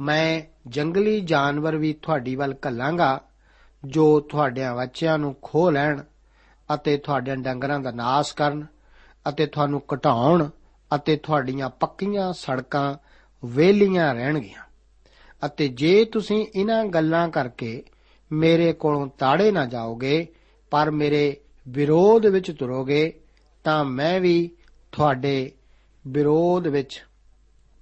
ਮੈਂ 0.00 0.40
ਜੰਗਲੀ 0.68 1.20
ਜਾਨਵਰ 1.20 1.76
ਵੀ 1.76 1.92
ਤੁਹਾਡੀ 1.92 2.36
ਵੱਲ 2.36 2.54
ਘੱਲਾਂਗਾ, 2.66 3.20
ਜੋ 3.84 4.20
ਤੁਹਾਡਿਆਂ 4.20 4.74
ਬੱਚਿਆਂ 4.76 5.18
ਨੂੰ 5.18 5.36
ਖੋ 5.42 5.70
ਲੈਣ 5.70 6.02
ਅਤੇ 6.74 6.96
ਤੁਹਾਡਿਆਂ 6.96 7.36
ਡੰਗਰਾਂ 7.36 7.80
ਦਾ 7.80 7.90
ਨਾਸ 7.90 8.32
ਕਰਨ 8.32 8.66
ਅਤੇ 9.28 9.46
ਤੁਹਾਨੂੰ 9.46 9.82
ਘਟਾਉਣ 9.94 10.48
ਅਤੇ 10.94 11.16
ਤੁਹਾਡੀਆਂ 11.16 11.68
ਪੱਕੀਆਂ 11.68 12.32
ਸੜਕਾਂ 12.32 12.94
ਵੇਲੀਆਂ 13.44 14.14
ਰਹਿਣਗੀਆਂ। 14.14 14.62
ਅਤੇ 15.46 15.68
ਜੇ 15.68 16.04
ਤੁਸੀਂ 16.04 16.46
ਇਹਨਾਂ 16.54 16.84
ਗੱਲਾਂ 16.84 17.28
ਕਰਕੇ 17.28 17.82
ਮੇਰੇ 18.32 18.72
ਕੋਲੋਂ 18.72 19.06
ਤਾੜੇ 19.18 19.50
ਨਾ 19.52 19.66
ਜਾਓਗੇ 19.66 20.26
ਪਰ 20.72 20.90
ਮੇਰੇ 20.90 21.36
ਵਿਰੋਧ 21.68 22.26
ਵਿੱਚ 22.26 22.50
ਤੁਰੋਗੇ, 22.50 23.12
ਤਾਂ 23.64 23.84
ਮੈਂ 23.84 24.20
ਵੀ 24.20 24.50
ਤੁਹਾਡੇ 24.92 25.52
ਵਿਰੋਧ 26.06 26.66
ਵਿੱਚ 26.66 27.04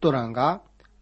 ਤੁਰਾਂਗਾ 0.00 0.60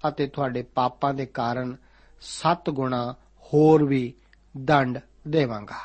ਅਤੇ 0.08 0.26
ਤੁਹਾਡੇ 0.26 0.62
ਪਾਪਾਂ 0.62 1.14
ਦੇ 1.14 1.26
ਕਾਰਨ 1.26 1.76
7 2.22 2.70
ਗੁਣਾ 2.70 3.14
ਹੋਰ 3.44 3.84
ਵੀ 3.84 4.14
ਦੰਡ 4.56 4.98
ਦੇਵਾਂਗਾ। 5.28 5.78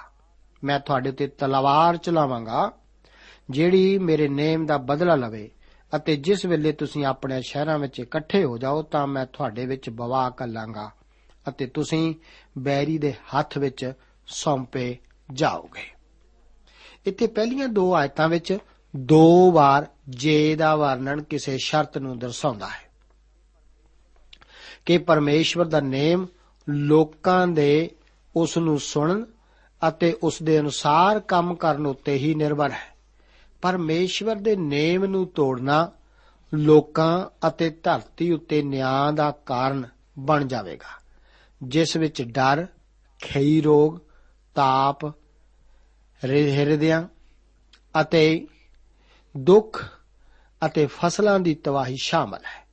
ਮੈਂ 0.64 0.80
ਤੁਹਾਡੇ 0.80 1.12
ਤੇ 1.12 1.28
ਤਲਵਾਰ 1.28 1.98
ਚਲਾਵਾਂਗਾ, 1.98 2.72
ਜਿਹੜੀ 3.50 3.98
ਮੇਰੇ 3.98 4.28
ਨੇਮ 4.28 4.66
ਦਾ 4.66 4.78
ਬਦਲਾ 4.78 5.16
ਲਵੇ 5.16 5.50
ਅਤੇ 5.96 6.16
ਜਿਸ 6.16 6.46
ਵੇਲੇ 6.46 6.72
ਤੁਸੀਂ 6.72 7.06
ਆਪਣੇ 7.06 7.42
ਸ਼ਹਿਰਾਂ 7.42 7.80
ਵਿੱਚ 7.80 8.00
ਇਕੱਠੇ 8.00 8.44
ਹੋ 8.44 8.58
ਜਾਓ, 8.58 8.82
ਤਾਂ 8.82 9.08
ਮੈਂ 9.08 9.26
ਤੁਹਾਡੇ 9.26 9.66
ਵਿੱਚ 9.66 9.90
ਬਵਾ 9.90 10.30
ਕੱਲਾਂਗਾ 10.30 10.92
ਅਤੇ 11.50 11.66
ਤੁਸੀਂ 11.66 12.16
ਬੈਰੀ 12.58 12.98
ਦੇ 12.98 13.14
ਹੱਥ 13.36 13.58
ਵਿੱਚ 13.58 13.94
ਸੌਂਪੇ 14.28 14.98
ਜਾਓਗੇ। 15.34 15.88
ਇੱਥੇ 17.06 17.28
ਪਹਿਲੀਆਂ 17.28 17.68
ਦੋ 17.68 17.94
ਆਇਤਾਂ 17.96 18.28
ਵਿੱਚ 18.30 18.58
ਦੋ 18.94 19.52
ਵਾਰ 19.52 19.88
ਜੇ 20.10 20.56
ਦਾ 20.56 20.76
ਵਰਣਨ 20.76 21.22
ਕਿਸੇ 21.22 21.58
ਸ਼ਰਤ 21.58 21.98
ਨੂੰ 21.98 22.18
ਦਰਸਾਉਂਦਾ 22.20 22.68
ਹੈ 22.68 22.92
ਕਿ 24.86 24.98
ਪਰਮੇਸ਼ਵਰ 24.98 25.66
ਦਾ 25.66 25.80
ਨੇਮ 25.80 26.26
ਲੋਕਾਂ 26.70 27.48
ਦੇ 27.48 27.90
ਉਸ 28.36 28.58
ਨੂੰ 28.58 28.80
ਸੁਣਨ 28.80 29.26
ਅਤੇ 29.82 30.12
ਉਸ 30.24 30.42
ਦੇ 30.44 30.60
ਅਨੁਸਾਰ 30.60 31.20
ਕੰਮ 31.20 31.56
ਕਰਨ 31.56 31.86
ਉੱਤੇ 31.86 32.14
ਹੀ 32.14 32.34
ਨਿਰਭਰ 32.36 32.72
ਹੈ। 32.72 32.94
ਪਰਮੇਸ਼ਵਰ 33.62 34.36
ਦੇ 34.36 34.56
ਨੇਮ 34.56 35.06
ਨੂੰ 35.06 35.26
ਤੋੜਨਾ 35.28 35.92
ਲੋਕਾਂ 36.54 37.48
ਅਤੇ 37.48 37.70
ਧਰਤੀ 37.70 38.32
ਉੱਤੇ 38.32 38.62
ਨਿਆਂ 38.62 39.14
ਦਾ 39.14 39.32
ਕਾਰਨ 39.46 39.86
ਬਣ 40.20 40.46
ਜਾਵੇਗਾ, 40.46 41.02
ਜਿਸ 41.64 41.96
ਵਿੱਚ 41.98 42.22
ਡਰ, 42.22 42.66
ਖਈ 43.20 43.62
ਰੋਗ, 43.62 43.98
ਤਾਪ 44.56 45.06
ਹਿਰਦਿਆਂ 46.26 47.04
ਅਤੇ 48.02 48.48
ਦੁੱਖ 49.38 49.86
ਅਤੇ 50.66 50.86
ਫਸਲਾਂ 50.86 51.40
ਦੀ 51.40 51.56
ਤਬਾਹੀ 51.56 51.96
ਸ਼ਾਮਲ 52.02 52.40
ਹੈ। 52.40 52.68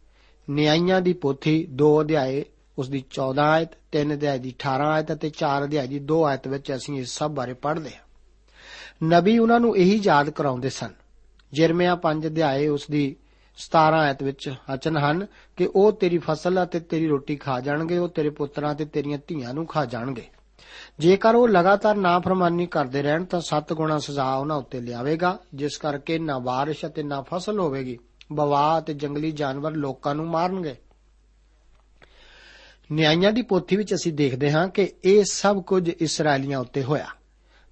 ਨਿਆਂਇਆਂ 0.50 1.00
ਦੀ 1.00 1.12
ਪੋਥੀ 1.12 1.66
2 1.70 2.00
ਅਧਿਆਏ, 2.00 2.44
ਉਸ 2.78 2.88
ਦੀ 2.88 3.04
14 3.10 3.42
ਆਇਤ 3.42 3.68
3 3.92 4.12
ਅਧਿਆਏ 4.12 4.38
ਦੀ 4.38 4.54
18 4.58 4.88
ਆਇਤ 4.90 5.12
ਅਤੇ 5.12 5.30
4 5.30 5.64
ਅਧਿਆਏ 5.64 5.86
ਦੀ 5.86 5.98
2 5.98 6.24
ਆਇਤ 6.24 6.48
ਵਿੱਚ 6.48 6.74
ਅਸੀਂ 6.74 7.00
ਇਸ 7.00 7.18
ਸਭ 7.18 7.30
ਬਾਰੇ 7.30 7.52
ਪੜ੍ਹਦੇ 7.52 7.90
ਹਾਂ। 7.90 8.02
ਨਬੀ 9.04 9.38
ਉਹਨਾਂ 9.38 9.60
ਨੂੰ 9.60 9.76
ਇਹੀ 9.76 10.00
ਯਾਦ 10.04 10.30
ਕਰਾਉਂਦੇ 10.30 10.70
ਸਨ। 10.70 10.92
ਜਰਮਿਆ 11.52 11.94
5 11.96 12.26
ਅਧਿਆਏ, 12.26 12.68
ਉਸ 12.68 12.86
ਦੀ 12.90 13.16
17 13.56 13.98
ਆਇਤ 13.98 14.22
ਵਿੱਚ 14.22 14.54
ਹਚਨ 14.74 14.96
ਹਨ 14.96 15.26
ਕਿ 15.56 15.68
ਉਹ 15.74 15.92
ਤੇਰੀ 15.92 16.18
ਫਸਲ 16.18 16.62
ਅਤੇ 16.62 16.80
ਤੇਰੀ 16.80 17.06
ਰੋਟੀ 17.06 17.36
ਖਾ 17.36 17.60
ਜਾਣਗੇ, 17.60 17.98
ਉਹ 17.98 18.08
ਤੇਰੇ 18.08 18.30
ਪੁੱਤਰਾਂ 18.30 18.74
ਤੇ 18.74 18.84
ਤੇਰੀਆਂ 18.84 19.18
ਧੀਆਂ 19.26 19.54
ਨੂੰ 19.54 19.66
ਖਾ 19.66 19.84
ਜਾਣਗੇ। 19.84 20.26
ਜੇਕਰ 20.98 21.34
ਉਹ 21.34 21.48
ਲਗਾਤਾਰ 21.48 21.94
ਨਾਫਰਮਾਨੀ 21.94 22.66
ਕਰਦੇ 22.66 23.02
ਰਹਿਣ 23.02 23.24
ਤਾਂ 23.24 23.40
ਸੱਤ 23.40 23.72
ਗੁਣਾ 23.72 23.98
ਸਜ਼ਾ 23.98 24.34
ਉਹਨਾਂ 24.34 24.56
ਉੱਤੇ 24.56 24.80
ਲਿਆਵੇਗਾ, 24.80 25.38
ਜਿਸ 25.54 25.76
ਕਰਕੇ 25.76 26.18
ਨਾ 26.18 26.38
بارش 26.38 26.76
ਅਤੇ 26.86 27.02
ਨਾ 27.02 27.22
ਫਸਲ 27.22 27.58
ਹੋਵੇਗੀ। 27.58 27.98
ਬਵਾ 28.32 28.78
ਅਤੇ 28.78 28.94
ਜੰਗਲੀ 28.94 29.32
ਜਾਨਵਰ 29.32 29.70
ਲੋਕਾਂ 29.70 30.14
ਨੂੰ 30.14 30.26
ਮਾਰਨਗੇ। 30.26 30.76
ਨਿਆਂਇਆਂ 32.92 33.32
ਦੀ 33.32 33.42
ਪੋਥੀ 33.42 33.76
ਵਿੱਚ 33.76 33.94
ਅਸੀਂ 33.94 34.12
ਦੇਖਦੇ 34.12 34.52
ਹਾਂ 34.52 34.68
ਕਿ 34.68 34.92
ਇਹ 35.04 35.24
ਸਭ 35.30 35.62
ਕੁਝ 35.62 35.88
ਇਸرائیਲੀਆਂ 35.88 36.58
ਉੱਤੇ 36.58 36.82
ਹੋਇਆ। 36.82 37.06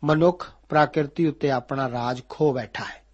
ਮਨੁੱਖ 0.04 0.50
ਪ੍ਰਕਿਰਤੀ 0.68 1.26
ਉੱਤੇ 1.26 1.50
ਆਪਣਾ 1.50 1.90
ਰਾਜ 1.90 2.22
ਖੋ 2.28 2.52
ਬੈਠਾ 2.52 2.84
ਹੈ। 2.84 3.04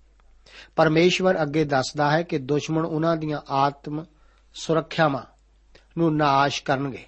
ਪਰਮੇਸ਼ਵਰ 0.76 1.42
ਅੱਗੇ 1.42 1.64
ਦੱਸਦਾ 1.64 2.10
ਹੈ 2.10 2.22
ਕਿ 2.22 2.38
ਦੁਸ਼ਮਣ 2.38 2.86
ਉਹਨਾਂ 2.86 3.16
ਦੀਆਂ 3.16 3.40
ਆਤਮ 3.50 4.04
ਸੁਰੱਖਿਆਵਾਂ 4.54 5.22
ਨੂੰ 5.98 6.16
ਨਾਸ਼ 6.16 6.62
ਕਰਨਗੇ। 6.62 7.06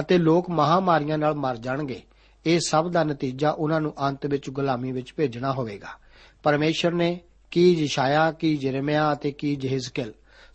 ਅਤੇ 0.00 0.18
ਲੋਕ 0.18 0.50
ਮਹਾਮਾਰੀਆਂ 0.50 1.18
ਨਾਲ 1.18 1.34
ਮਰ 1.34 1.56
ਜਾਣਗੇ। 1.56 2.02
ਇਹ 2.46 2.60
ਸਭ 2.60 2.88
ਦਾ 2.88 3.04
ਨਤੀਜਾ 3.04 3.50
ਉਹਨਾਂ 3.50 3.80
ਨੂੰ 3.80 3.94
ਅੰਤ 4.08 4.26
ਵਿੱਚ 4.26 4.50
ਗੁਲਾਮੀ 4.50 4.92
ਵਿੱਚ 4.92 5.14
ਭੇਜਣਾ 5.16 5.52
ਹੋਵੇਗਾ। 5.52 5.88
ਪਰਮੇਸ਼ਰ 6.42 6.92
ਨੇ 6.92 7.20
ਕੀ 7.50 7.74
ਜਿਸ਼ਾਇਆ 7.74 8.32
ਕੀ 8.32 8.56
ਜਰਮਿਆ 8.56 9.12
ਅਤੇ 9.12 9.32
ਕੀ 9.32 9.56
ਜਹਿਜ਼ਕਲ 9.56 10.12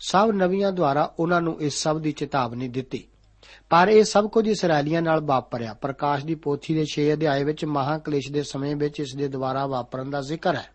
ਸਭ 0.08 0.32
ਨਵੀਆਂ 0.34 0.72
ਦੁਆਰਾ 0.72 1.14
ਉਹਨਾਂ 1.20 1.42
ਨੂੰ 1.42 1.62
ਇਸ 1.62 1.84
ਸਭ 1.84 2.00
ਦੀ 2.00 2.12
ਚੇਤਾਵਨੀ 2.12 2.68
ਦਿੱਤੀ। 2.68 3.08
ਪਰ 3.70 3.88
ਇਹ 3.88 4.04
ਸਭ 4.04 4.28
ਕੁਝ 4.28 4.48
ਇਸرائیਲੀਆਂ 4.48 5.02
ਨਾਲ 5.02 5.20
ਵਾਪਰਿਆ। 5.20 5.74
ਪ੍ਰਕਾਸ਼ 5.74 6.26
ਦੀ 6.26 6.36
ਪੋਥੀ 6.36 6.74
ਦੇ 6.74 6.86
6 6.86 7.14
ਅਧਿਆਏ 7.14 7.44
ਵਿੱਚ 7.44 7.66
ਮਹਾਕਲੇਸ਼ 7.66 8.32
ਦੇ 8.32 8.44
ਸਮੇਂ 8.44 8.76
ਵਿੱਚ 8.76 9.00
ਇਸ 9.00 9.16
ਦੇ 9.16 9.28
ਦੁਆਰਾ 9.28 9.68
ਵਾਪਰਨ 9.68 10.10
ਦਾ 10.10 10.22
ਜ਼ਿਕਰ 10.22 10.56
ਹੈ। 10.56 10.66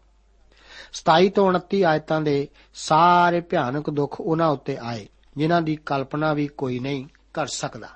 27 0.93 1.31
ਤੋਂ 1.31 1.49
29 1.49 1.85
ਆਇਤਾਂ 1.85 2.21
ਦੇ 2.21 2.49
ਸਾਰੇ 2.75 3.41
ਭਿਆਨਕ 3.41 3.91
ਦੁੱਖ 3.91 4.21
ਉਹਨਾਂ 4.21 4.49
ਉੱਤੇ 4.49 4.77
ਆਏ, 4.81 5.09
ਜਿਨ੍ਹਾਂ 5.37 5.63
ਦੀ 5.63 5.77
ਕਲਪਨਾ 5.77 6.33
ਵੀ 6.33 6.47
ਕੋਈ 6.47 6.79
ਨਹੀਂ 6.79 7.07
ਕਰ 7.35 7.47
ਸਕਦਾ। 7.47 7.89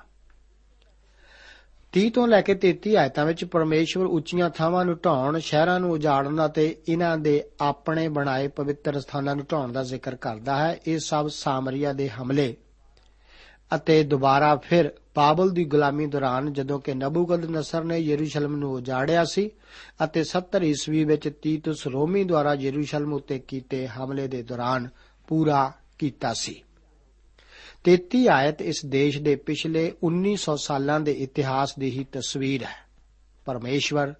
30 1.93 2.09
ਤੋਂ 2.09 2.27
ਲੈ 2.27 2.41
ਕੇ 2.41 2.53
33 2.55 2.95
ਆਇਤਾਂ 2.95 3.25
ਵਿੱਚ 3.25 3.45
ਪਰਮੇਸ਼ਵਰ 3.45 4.05
ਉੱਚੀਆਂ 4.05 4.49
ਥਾਵਾਂ 4.49 4.85
ਨੂੰ 4.85 4.97
ਢਾਉਣ, 5.05 5.39
ਸ਼ਹਿਰਾਂ 5.39 5.79
ਨੂੰ 5.79 5.91
ਉਜਾੜਨ 5.91 6.45
ਅਤੇ 6.45 6.75
ਇਹਨਾਂ 6.89 7.17
ਦੇ 7.17 7.43
ਆਪਣੇ 7.61 8.07
ਬਣਾਏ 8.07 8.47
ਪਵਿੱਤਰ 8.47 8.99
ਸਥਾਨਾਂ 8.99 9.35
ਨੂੰ 9.35 9.45
ਢਾਉਣ 9.51 9.71
ਦਾ 9.71 9.83
ਜ਼ਿਕਰ 9.83 10.15
ਕਰਦਾ 10.15 10.55
ਹੈ। 10.57 10.79
ਇਹ 10.87 10.99
ਸਭ 10.99 11.27
ਸਾਮਰੀਆ 11.27 11.93
ਦੇ 11.93 12.09
ਹਮਲੇ 12.09 12.55
ਅਤੇ 13.75 14.03
ਦੁਬਾਰਾ 14.03 14.55
ਫਿਰ 14.55 14.91
ਬਾਬਲ 15.15 15.49
ਦੀ 15.49 15.65
ਗੁਲਾਮੀ 15.65 16.05
ਦੌਰਾਨ 16.05 16.53
ਜਦੋਂ 16.53 16.79
ਕਿ 16.79 16.93
ਨਬੂਕਦਨਸਰ 16.93 17.83
ਨੇ 17.83 17.97
ਯਰੂਸ਼ਲਮ 17.97 18.55
ਨੂੰ 18.55 18.73
ਉਜਾੜਿਆ 18.73 19.25
ਸੀ 19.25 19.51
ਅਤੇ 20.03 20.23
70 20.23 20.63
ਈਸਵੀ 20.63 21.03
ਵਿੱਚ 21.03 21.29
ਤੀਤੁਸ 21.41 21.87
ਰੋਮੀ 21.87 22.23
ਦੁਆਰਾ 22.23 22.53
ਯਰੂਸ਼ਲਮ 22.53 23.13
ਉੱਤੇ 23.13 23.39
ਕੀਤੇ 23.39 23.87
ਹਮਲੇ 23.87 24.27
ਦੇ 24.27 24.43
ਦੌਰਾਨ 24.43 24.89
ਪੂਰਾ 25.27 25.71
ਕੀਤਾ 25.99 26.33
ਸੀ। 26.33 26.61
33 27.83 28.27
ਆਇਤ 28.27 28.61
ਇਸ 28.61 28.85
ਦੇਸ਼ 28.85 29.17
ਦੇ 29.17 29.35
ਪਿਛਲੇ 29.35 29.93
1900 30.03 30.55
ਸਾਲਾਂ 30.57 30.99
ਦੇ 30.99 31.11
ਇਤਿਹਾਸ 31.11 31.75
ਦੀ 31.79 31.91
ਹੀ 31.91 32.03
ਤਸਵੀਰ 32.11 32.63
ਹੈ। 32.63 32.89
ਪਰਮੇਸ਼ਵਰ 33.45 34.13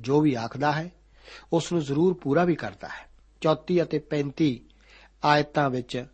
ਜੋ 0.00 0.20
ਵੀ 0.20 0.34
ਆਖਦਾ 0.34 0.72
ਹੈ 0.72 0.92
ਉਸ 1.52 1.72
ਨੂੰ 1.72 1.82
ਜ਼ਰੂਰ 1.82 2.14
ਪੂਰਾ 2.14 2.44
ਵੀ 2.44 2.54
ਕਰਦਾ 2.54 2.88
ਹੈ। 2.88 3.08
34 3.40 3.82
ਅਤੇ 3.82 3.98
35 3.98 4.58
ਆਇਤਾਂ 5.24 5.70
ਵਿੱਚ 5.70 6.06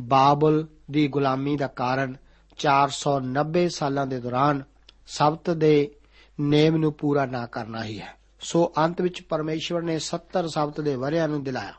ਬਾਬਲ 0.00 0.66
ਦੀ 0.90 1.08
ਗੁਲਾਮੀ 1.08 1.56
ਦਾ 1.56 1.66
ਕਾਰਨ 1.66 2.16
490 2.58 3.68
ਸਾਲਾਂ 3.68 4.06
ਦੇ 4.06 4.20
ਦੌਰਾਨ 4.20 4.62
ਸਬਤ 5.06 5.50
ਦੇ 5.50 5.94
ਨੇਮ 6.40 6.76
ਨੂੰ 6.76 6.92
ਪੂਰਾ 6.92 7.26
ਨਾ 7.26 7.46
ਕਰਨਾ 7.46 7.84
ਹੀ 7.84 8.00
ਹੈ। 8.00 8.14
ਸੋ 8.40 8.72
ਅੰਤ 8.78 9.00
ਵਿੱਚ 9.00 9.22
ਪਰਮੇਸ਼ਵਰ 9.22 9.82
ਨੇ 9.82 9.98
70 9.98 10.48
ਸਬਤ 10.48 10.80
ਦੇ 10.80 10.96
ਵਰਿਆਂ 10.96 11.28
ਨੂੰ 11.28 11.44
ਦਿਲਾਇਆ। 11.44 11.74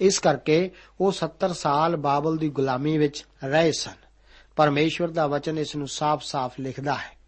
ਇਸ 0.00 0.18
ਕਰਕੇ 0.18 0.70
ਉਹ 1.00 1.12
70 1.12 1.52
ਸਾਲ 1.52 1.96
ਬਾਬਲ 1.96 2.36
ਦੀ 2.36 2.48
ਗੁਲਾਮੀ 2.48 2.98
ਵਿੱਚ 2.98 3.26
ਰਹੇ 3.44 3.72
ਸਨ। 3.72 4.04
ਪਰਮੇਸ਼ਵਰ 4.56 5.08
ਦਾ 5.08 5.26
ਵਚਨ 5.26 5.58
ਇਸ 5.58 5.76
ਨੂੰ 5.76 5.88
ਸਾਫ਼-ਸਾਫ਼ 5.88 6.60
ਲਿਖਦਾ 6.60 6.94
ਹੈ। 6.94 7.18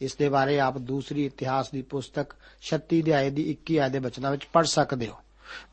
ਇਸ 0.00 0.16
ਦੇ 0.16 0.28
ਬਾਰੇ 0.28 0.60
ਆਪ 0.60 0.78
ਦੂਸਰੀ 0.78 1.26
ਇਤਿਹਾਸ 1.26 1.70
ਦੀ 1.70 1.82
ਪੁਸਤਕ 1.82 2.26
36 2.62 3.02
ਅਧਿਆਏ 3.02 3.30
ਦੀ 3.30 3.50
21 3.50 3.78
ਆਇਤ 3.78 3.92
ਦੇ 3.92 3.98
ਬਚਨਾਂ 3.98 4.30
ਵਿੱਚ 4.30 4.48
ਪੜ੍ਹ 4.52 4.66
ਸਕਦੇ 4.66 5.06
ਹੋ। 5.06 5.14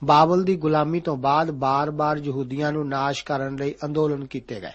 ਬਾਬਲ 0.03 0.43
ਦੀ 0.43 0.55
ਗੁਲਾਮੀ 0.55 0.99
ਤੋਂ 0.99 1.17
ਬਾਅਦ 1.17 1.51
ਬਾਰ-ਬਾਰ 1.51 2.17
ਯਹੂਦੀਆਂ 2.17 2.71
ਨੂੰ 2.71 2.89
ਨਾਸ਼ 2.89 3.23
ਕਰਨ 3.25 3.55
ਲਈ 3.55 3.75
ਅੰਦੋਲਨ 3.85 4.25
ਕੀਤੇ 4.25 4.61
ਗਏ। 4.61 4.71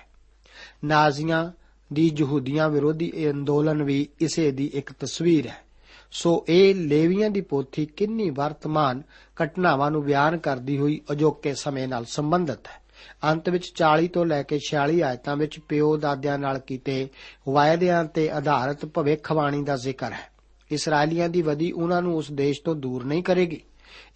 ਨਾਜ਼ੀਆਂ 0.85 1.53
ਦੀ 1.93 2.13
ਯਹੂਦੀਆਂ 2.17 2.69
ਵਿਰੋਧੀ 2.69 3.13
ਇਹ 3.15 3.33
ਅੰਦੋਲਨ 3.33 3.83
ਵੀ 3.83 4.09
ਇਸੇ 4.21 4.51
ਦੀ 4.51 4.71
ਇੱਕ 4.75 4.93
ਤਸਵੀਰ 4.93 5.47
ਹੈ। 5.47 5.66
ਸੋ 6.11 6.45
ਇਹ 6.49 6.75
ਲੇਵੀਆਂ 6.75 7.31
ਦੀ 7.31 7.41
ਪੋਥੀ 7.41 7.87
ਕਿੰਨੀ 7.87 8.31
ਵਰਤਮਾਨ 8.31 9.03
ਘਟਨਾਵਾਂ 9.45 9.91
ਨੂੰ 9.91 10.05
ਬਿਆਨ 10.05 10.39
ਕਰਦੀ 10.39 10.79
ਹੋਈ 10.79 11.01
ਅਜੋਕੇ 11.13 11.55
ਸਮੇਂ 11.55 11.89
ਨਾਲ 11.89 12.05
ਸੰਬੰਧਿਤ 12.05 12.67
ਹੈ। 12.67 12.87
ਅੰਤ 13.25 13.49
ਵਿੱਚ 13.49 13.73
40 13.75 14.09
ਤੋਂ 14.09 14.27
ਲੈ 14.27 14.43
ਕੇ 14.43 14.59
46 14.59 15.03
ਆਇਤਾਂ 15.03 15.37
ਵਿੱਚ 15.37 15.59
ਪਿਓ 15.59 15.97
ਦਾਦਿਆਂ 15.97 16.39
ਨਾਲ 16.39 16.59
ਕੀਤੇ 16.59 17.09
ਵਾਅਦਿਆਂ 17.49 18.05
ਤੇ 18.05 18.31
ਆਧਾਰਿਤ 18.31 18.87
ਭਵਿੱਖਬਾਣੀ 18.87 19.63
ਦਾ 19.63 19.77
ਜ਼ਿਕਰ 19.77 20.13
ਹੈ। 20.13 20.31
ਇਸرائیਲੀਆਂ 20.71 21.29
ਦੀ 21.29 21.43
ਵਦੀ 21.43 21.73
ਉਹਨਾਂ 21.73 22.03
ਨੂੰ 22.03 22.17
ਉਸ 22.17 22.33
ਦੇਸ਼ 22.33 22.63
ਤੋਂ 22.63 22.75
ਦੂਰ 22.75 23.05
ਨਹੀਂ 23.05 23.23
ਕਰੇਗੀ। 23.23 23.63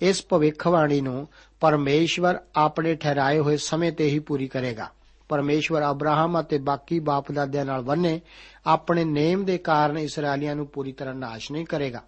ਇਸ 0.01 0.27
ਭਵਿੱਖਬਾਣੀ 0.29 1.01
ਨੂੰ 1.01 1.29
ਪਰਮੇਸ਼ਵਰ 1.61 2.39
ਆਪਣੇ 2.57 2.95
ਠਹਿਰਾਏ 2.95 3.39
ਹੋਏ 3.39 3.57
ਸਮੇਂ 3.57 3.93
ਤੇ 3.93 4.11
ਹੀ 4.11 4.19
ਪੂਰੀ 4.19 4.49
ਕਰੇਗਾ। 4.49 4.91
ਪਰਮੇਸ਼ਵਰ 5.31 5.91
ਅਬਰਾਹਮ 5.91 6.41
ਅਤੇ 6.41 6.59
ਬਾਕੀ 6.59 6.99
ਬਾਪ 6.99 7.33
ਦਾਦਿਆਂ 7.33 7.65
ਨਾਲ 7.65 7.83
ਬੰਨੇ 7.83 8.21
ਆਪਣੇ 8.67 9.05
ਨੇਮ 9.05 9.45
ਦੇ 9.45 9.59
ਕਾਰਨ 9.59 9.99
ਇਸرائیਲੀਆਂ 9.99 10.57
ਨੂੰ 10.57 10.67
ਪੂਰੀ 10.67 10.93
ਤਰ੍ਹਾਂ 10.93 11.15
ਨਾਸ਼ 11.15 11.53
ਨਹੀਂ 11.53 11.67
ਕਰੇਗਾ। 11.67 12.03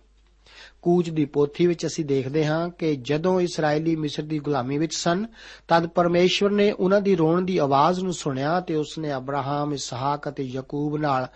ਕੂਚ 0.82 1.11
ਦੀ 1.11 1.24
ਪੋਥੀ 1.24 1.66
ਵਿੱਚ 1.66 1.87
ਅਸੀਂ 1.87 2.04
ਦੇਖਦੇ 2.04 2.46
ਹਾਂ 2.46 2.68
ਕਿ 2.68 2.96
ਜਦੋਂ 2.96 3.40
ਇਸرائیਲੀ 3.40 3.96
ਮਿਸਰ 3.96 4.22
ਦੀ 4.22 4.38
ਗੁਲਾਮੀ 4.38 4.78
ਵਿੱਚ 4.78 4.94
ਸਨ 4.94 5.26
ਤਦ 5.68 5.87
ਪਰਮੇਸ਼ਵਰ 5.87 6.50
ਨੇ 6.50 6.72
ਉਹਨਾਂ 6.72 7.00
ਦੀ 7.00 7.16
ਰੋਣ 7.16 7.42
ਦੀ 7.42 7.58
ਆਵਾਜ਼ 7.58 8.00
ਨੂੰ 8.00 8.12
ਸੁਣਿਆ 8.12 8.61
ਤੇ 8.61 8.74
ਉਸਨੇ 8.74 9.14
ਅਬਰਾਹਮ, 9.14 9.74
ਇਸਹਾਕ 9.74 10.28
ਅਤੇ 10.28 10.44
ਯਾਕੂਬ 10.44 10.96
ਨਾਲ 10.96 11.26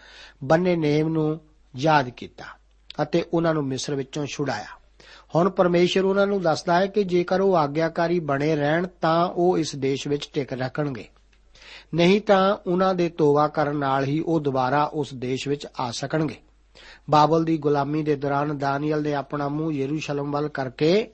ਬੰਨੇ 0.44 0.77
ਨੇਮ 0.77 1.09
ਨੂੰ 1.09 1.40
ਯਾਦ 1.77 2.09
ਕੀਤਾ 2.09 2.44
ਅਤੇ 3.03 3.25
ਉਹਨਾਂ 3.35 3.55
ਨੂੰ 3.55 3.64
ਮਿਸਰ 3.64 3.94
ਵਿੱਚੋਂ 3.94 4.27
ਛੁਡਾਇਆ। 4.27 4.81
ਹੁਣ 5.35 5.51
ਪਰਮੇਸ਼ਰ 5.51 6.05
ਉਹਨਾਂ 6.05 6.27
ਨੂੰ 6.27 6.42
ਦੱਸਦਾ 6.42 6.81
ਹੈ 6.81 6.87
ਕਿ 6.87 7.05
ਜੇਕਰ 7.05 7.40
ਉਹ 7.40 7.57
ਆਗਿਆਕਾਰੀ 7.57 8.20
ਬਣੇ 8.20 8.57
ਰਹਿਣ 8.57 8.87
ਤਾਂ 9.01 9.29
ਉਹ 9.29 9.59
ਇਸ 9.59 9.77
ਦੇਸ਼ 9.77 10.09
ਵਿੱਚ 10.09 10.31
ਟਿਕ 10.35 10.53
ਰੱਖਣਗੇ। 10.53 11.09
ਨਹੀਂ 11.94 12.20
ਤਾਂ 12.20 12.57
ਉਹਨਾਂ 12.66 12.94
ਦੇ 12.94 13.09
ਤੋਬਾ 13.09 13.49
ਕਰਨ 13.49 13.77
ਨਾਲ 13.77 14.05
ਹੀ 14.05 14.20
ਉਹ 14.20 14.40
ਦੁਬਾਰਾ 14.40 14.85
ਉਸ 14.85 15.14
ਦੇਸ਼ 15.14 15.49
ਵਿੱਚ 15.49 15.66
ਆ 15.81 15.90
ਸਕਣਗੇ। 15.90 16.37
ਬਾਬਲ 17.11 17.44
ਦੀ 17.44 17.59
ਗੁਲਾਮੀ 17.59 18.03
ਦੇ 18.03 18.16
ਦੌਰਾਨ 18.16 18.59
ਦਾਨੀਅਲ 18.59 19.03
ਨੇ 19.03 19.14
ਆਪਣਾ 19.14 19.49
ਮੂੰਹ 19.49 19.72
ਯਰੂਸ਼ਲਮ 19.72 20.33
ਵੱਲ 20.33 20.49
ਕਰਕੇ 20.49 21.11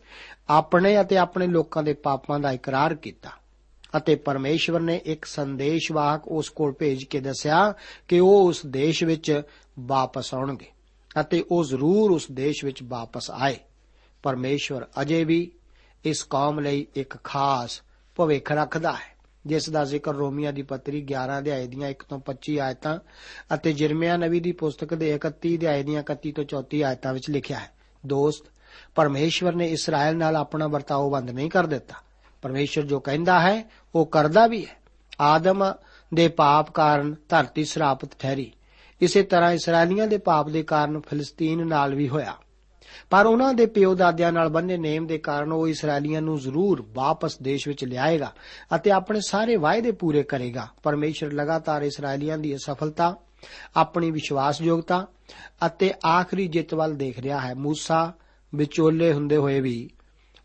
ਆਪਣੇ 0.48 1.00
ਅਤੇ 1.00 1.16
ਆਪਣੇ 1.16 1.46
ਲੋਕਾਂ 1.46 1.82
ਦੇ 1.82 1.92
ਪਾਪਾਂ 1.92 2.40
ਦਾ 2.40 2.52
ਇਕਰਾਰ 2.52 2.94
ਕੀਤਾ 2.94 3.30
ਅਤੇ 3.96 4.14
ਪਰਮੇਸ਼ਵਰ 4.14 4.80
ਨੇ 4.80 5.00
ਇੱਕ 5.04 5.24
ਸੰਦੇਸ਼ਵਾਹਕ 5.24 6.28
ਉਸ 6.28 6.48
ਕੋਲ 6.48 6.72
ਭੇਜ 6.72 7.04
ਕੇ 7.04 7.20
ਦੱਸਿਆ 7.20 7.74
ਕਿ 8.08 8.20
ਉਹ 8.20 8.48
ਉਸ 8.48 8.66
ਦੇਸ਼ 8.66 9.04
ਵਿੱਚ 9.04 9.42
ਵਾਪਸ 9.80 10.34
ਆਉਣਗੇ 10.34 10.66
ਅਤੇ 11.20 11.44
ਉਹ 11.50 11.64
ਜ਼ਰੂਰ 11.64 12.10
ਉਸ 12.10 12.26
ਦੇਸ਼ 12.32 12.64
ਵਿੱਚ 12.64 12.82
ਵਾਪਸ 12.82 13.30
ਆਏ। 13.30 13.56
ਪਰਮੇਸ਼ਵਰ 14.22 14.86
ਅਜੇ 15.02 15.24
ਵੀ 15.24 15.52
ਇਸ 16.04 16.22
ਕੌਮ 16.22 16.60
ਲਈ 16.60 16.86
ਇੱਕ 16.94 17.24
ਖਾਸ 17.24 17.80
ਭਵਿੱਖ 18.16 18.52
ਰੱਖਦਾ 18.52 18.92
ਹੈ। 18.92 19.12
ਜਿਸ 19.46 19.70
ਦਾ 19.70 19.84
ਜ਼ਿਕਰ 19.84 20.12
ਰੋਮੀਆਂ 20.14 20.52
ਦੀ 20.52 20.62
ਪੱਤਰੀ 20.62 21.02
11 21.02 21.38
ਅਧਿਆਏ 21.38 21.66
ਦੀਆਂ 21.66 21.88
1 21.88 22.04
ਤੋਂ 22.08 22.20
25 22.20 22.58
ਆਇਤਾਂ 22.58 22.98
ਅਤੇ 23.54 23.72
ਜਿਰਮੀਆ 23.72 24.16
ਨਬੀ 24.16 24.40
ਦੀ 24.40 24.52
ਪੁਸਤਕ 24.52 24.94
ਦੇ 24.94 25.14
31 25.14 25.56
ਅਧਿਆਏ 25.56 25.82
ਦੀਆਂ 25.82 26.02
31 26.02 26.32
ਤੋਂ 26.32 26.44
34 26.44 26.82
ਆਇਤਾਂ 26.82 27.14
ਵਿੱਚ 27.14 27.30
ਲਿਖਿਆ 27.30 27.58
ਹੈ। 27.58 27.70
ਦੋਸਤ, 28.06 28.44
ਪਰਮੇਸ਼ਵਰ 28.94 29.54
ਨੇ 29.54 29.66
ਇਸਰਾਇਲ 29.66 30.16
ਨਾਲ 30.16 30.36
ਆਪਣਾ 30.36 30.66
ਵਰਤਾਓ 30.66 31.10
ਬੰਦ 31.10 31.30
ਨਹੀਂ 31.30 31.50
ਕਰ 31.50 31.66
ਦਿੱਤਾ। 31.66 31.94
ਪਰਮੇਸ਼ਵਰ 32.42 32.84
ਜੋ 32.84 33.00
ਕਹਿੰਦਾ 33.00 33.40
ਹੈ, 33.40 33.70
ਉਹ 33.94 34.06
ਕਰਦਾ 34.06 34.46
ਵੀ 34.46 34.66
ਹੈ। 34.66 34.82
ਆਦਮ 35.20 35.72
ਦੇ 36.14 36.28
ਪਾਪ 36.28 36.70
ਕਾਰਨ 36.70 37.16
ਧਰਤੀ 37.28 37.64
ਸਰਾਪਤ 37.64 38.08
ਠਹਿਰੀ। 38.18 38.52
ਇਸੇ 39.00 39.22
ਤਰ੍ਹਾਂ 39.22 39.52
ਇਸਰਾਇਲੀਆਂ 39.52 40.06
ਦੇ 40.06 40.18
ਪਾਪ 40.18 40.48
ਦੇ 40.48 40.62
ਕਾਰਨ 40.62 41.00
ਫਿਲਸਤੀਨ 41.00 41.66
ਨਾਲ 41.66 41.94
ਵੀ 41.94 42.08
ਹੋਇਆ। 42.08 42.36
ਪਰ 43.10 43.26
ਉਹਨਾਂ 43.26 43.54
ਦੇ 43.54 43.66
ਪਿਓ 43.66 43.94
ਦਾਦਿਆਂ 43.94 44.32
ਨਾਲ 44.32 44.48
ਬੰਨੇ 44.48 44.76
ਨੇਮ 44.76 45.06
ਦੇ 45.06 45.18
ਕਾਰਨ 45.18 45.52
ਉਹ 45.52 45.68
ਇਸرائیਲੀਆਂ 45.68 46.22
ਨੂੰ 46.22 46.38
ਜ਼ਰੂਰ 46.38 46.86
ਵਾਪਸ 46.88 47.38
ਦੇਸ਼ 47.38 47.68
ਵਿੱਚ 47.68 47.84
ਲਿਆਏਗਾ 47.84 48.32
ਅਤੇ 48.76 48.90
ਆਪਣੇ 48.90 49.20
ਸਾਰੇ 49.20 49.56
ਵਾਅਦੇ 49.56 49.92
ਪੂਰੇ 49.92 50.22
ਕਰੇਗਾ। 50.22 50.68
ਪਰਮੇਸ਼ਰ 50.82 51.32
ਲਗਾਤਾਰ 51.32 51.82
ਇਸرائیਲੀਆਂ 51.82 52.38
ਦੀ 52.38 52.58
ਸਫਲਤਾ 52.58 53.16
ਆਪਣੀ 53.76 54.10
ਵਿਸ਼ਵਾਸਯੋਗਤਾ 54.10 55.06
ਅਤੇ 55.66 55.94
ਆਖਰੀ 56.06 56.48
ਜਿੱਤ 56.48 56.74
ਵੱਲ 56.74 56.94
ਦੇਖ 56.94 57.18
ਰਿਹਾ 57.18 57.40
ਹੈ। 57.40 57.52
موسی 57.52 58.12
ਵਿਚੋਲੇ 58.54 59.12
ਹੁੰਦੇ 59.12 59.36
ਹੋਏ 59.36 59.60
ਵੀ 59.60 59.90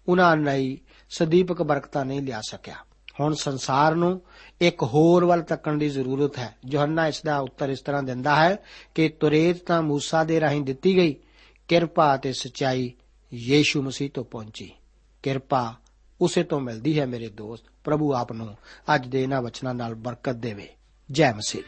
ਉਹਨਾਂ 0.10 0.38
ਲਈ 0.38 0.78
ਸਦੀਪਕ 1.10 1.62
ਬਰਕਤਾਂ 1.62 2.06
ਨਹੀਂ 2.06 2.22
ਲਿਆ 2.22 2.42
ਸਕਿਆ। 2.42 2.76
ਹੁਣ 3.20 3.34
ਸੰਸਾਰ 3.34 3.96
ਨੂੰ 3.96 4.22
ਇੱਕ 4.62 4.84
ਹੋਰ 4.84 5.26
ਵੱਲ 5.26 5.42
ਤੱਕਣ 5.42 5.78
ਦੀ 5.78 5.90
ਜ਼ਰੂਰਤ 5.90 6.38
ਹੈ। 6.38 6.56
ਯੋਹੰਨਾ 6.66 7.08
ਇਸ 7.08 7.22
ਦਾ 7.26 7.40
ਉੱਤਰ 7.40 7.70
ਇਸ 7.70 7.82
ਤਰ੍ਹਾਂ 7.82 8.04
ਦਿੰਦਾ 8.04 8.36
ਹੈ 8.36 8.60
ਕਿ 8.96 9.10
ਤੁਰੇਤ 9.10 9.66
ਤਾਂ 9.66 9.82
موسی 9.82 10.26
ਦੇ 10.26 10.40
ਰਾਹੀਂ 10.40 10.62
ਦਿੱਤੀ 10.62 10.96
ਗਈ। 10.96 11.16
ਕਿਰਪਾ 11.68 12.16
ਅਤੇ 12.16 12.34
ਸਚਾਈ 12.34 12.94
ਯੀਸ਼ੂ 13.34 13.82
ਮਸੀਹ 13.82 14.10
ਤੋਂ 14.10 14.26
ਪਹੁੰਚੀ। 14.26 14.72
ਕਿਰਪਾ 15.24 15.76
ਉਸੇ 16.22 16.44
ਤੋਂ 16.44 16.62
ਮਿਲਦੀ 16.62 17.00
ਹੈ 17.00 17.06
ਮੇਰੇ 17.06 17.30
ਦੋਸਤ, 17.30 17.64
ਪ੍ਰਭੂ 17.84 18.14
ਆਪ 18.14 18.32
ਨੂੰ 18.32 18.58
ਅੱਜ 18.96 19.08
ਦੇ 19.08 19.24
ਇਹਨਾਂ 19.24 19.42
ਵਚਨਾਂ 19.42 19.74
ਨਾਲ 19.74 19.96
ਬਰਕਤ 19.96 20.34
ਦੇਵੇ। 20.34 20.70
ਜੈ 21.12 21.34
ਮਸੀਹ। 21.34 21.64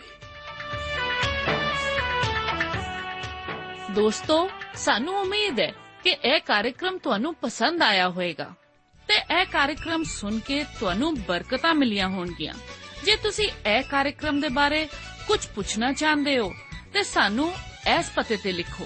ਦੋਸਤੋ, 3.92 4.50
ਸਾਨੂੰ 4.76 5.16
ਉਮੀਦ 5.16 5.60
ਹੈ 5.60 5.74
ਕਿ 6.04 6.10
ਇਹ 6.10 6.40
ਕਾਰਜਕ੍ਰਮ 6.40 6.98
ਤੁਹਾਨੂੰ 6.98 7.36
ਪਸੰਦ 7.36 7.82
ਆਇਆ 7.82 8.10
ਹੋਵੇਗਾ 8.10 8.52
ਤੇ 9.08 9.42
ਇਹ 9.42 9.46
ਕਾਰਜਕ੍ਰਮ 9.46 10.04
ਸੁਣ 10.04 10.40
ਕੇ 10.40 10.64
ਤੁਹਾਨੂੰ 10.64 11.22
ਬਰਕਤਾਂ 11.22 11.74
ਮਿਲੀਆਂ 11.74 12.10
ਹੋਣਗੀਆਂ। 12.10 12.54
ਜੇ 13.06 13.16
ਤੁਸੀਂ 13.16 13.50
ਇਹ 13.70 13.84
ਕਾਰਜਕ੍ਰਮ 13.84 14.42
ਦੇ 14.42 14.50
ਬਾਰੇ 14.50 14.86
ਕੁਝ 15.28 15.48
ਪੁੱਛਣਾ 15.56 15.94
ਚਾਹੁੰਦੇ 15.94 16.40
ਹੋ, 16.40 16.54
ਤੇ 16.94 17.04
ਸਾਨੂੰ 17.04 17.54
ਇਸ 18.00 18.12
ਪਤੇ 18.16 18.38
ਤੇ 18.38 18.52
ਲਿਖੋ। 18.52 18.86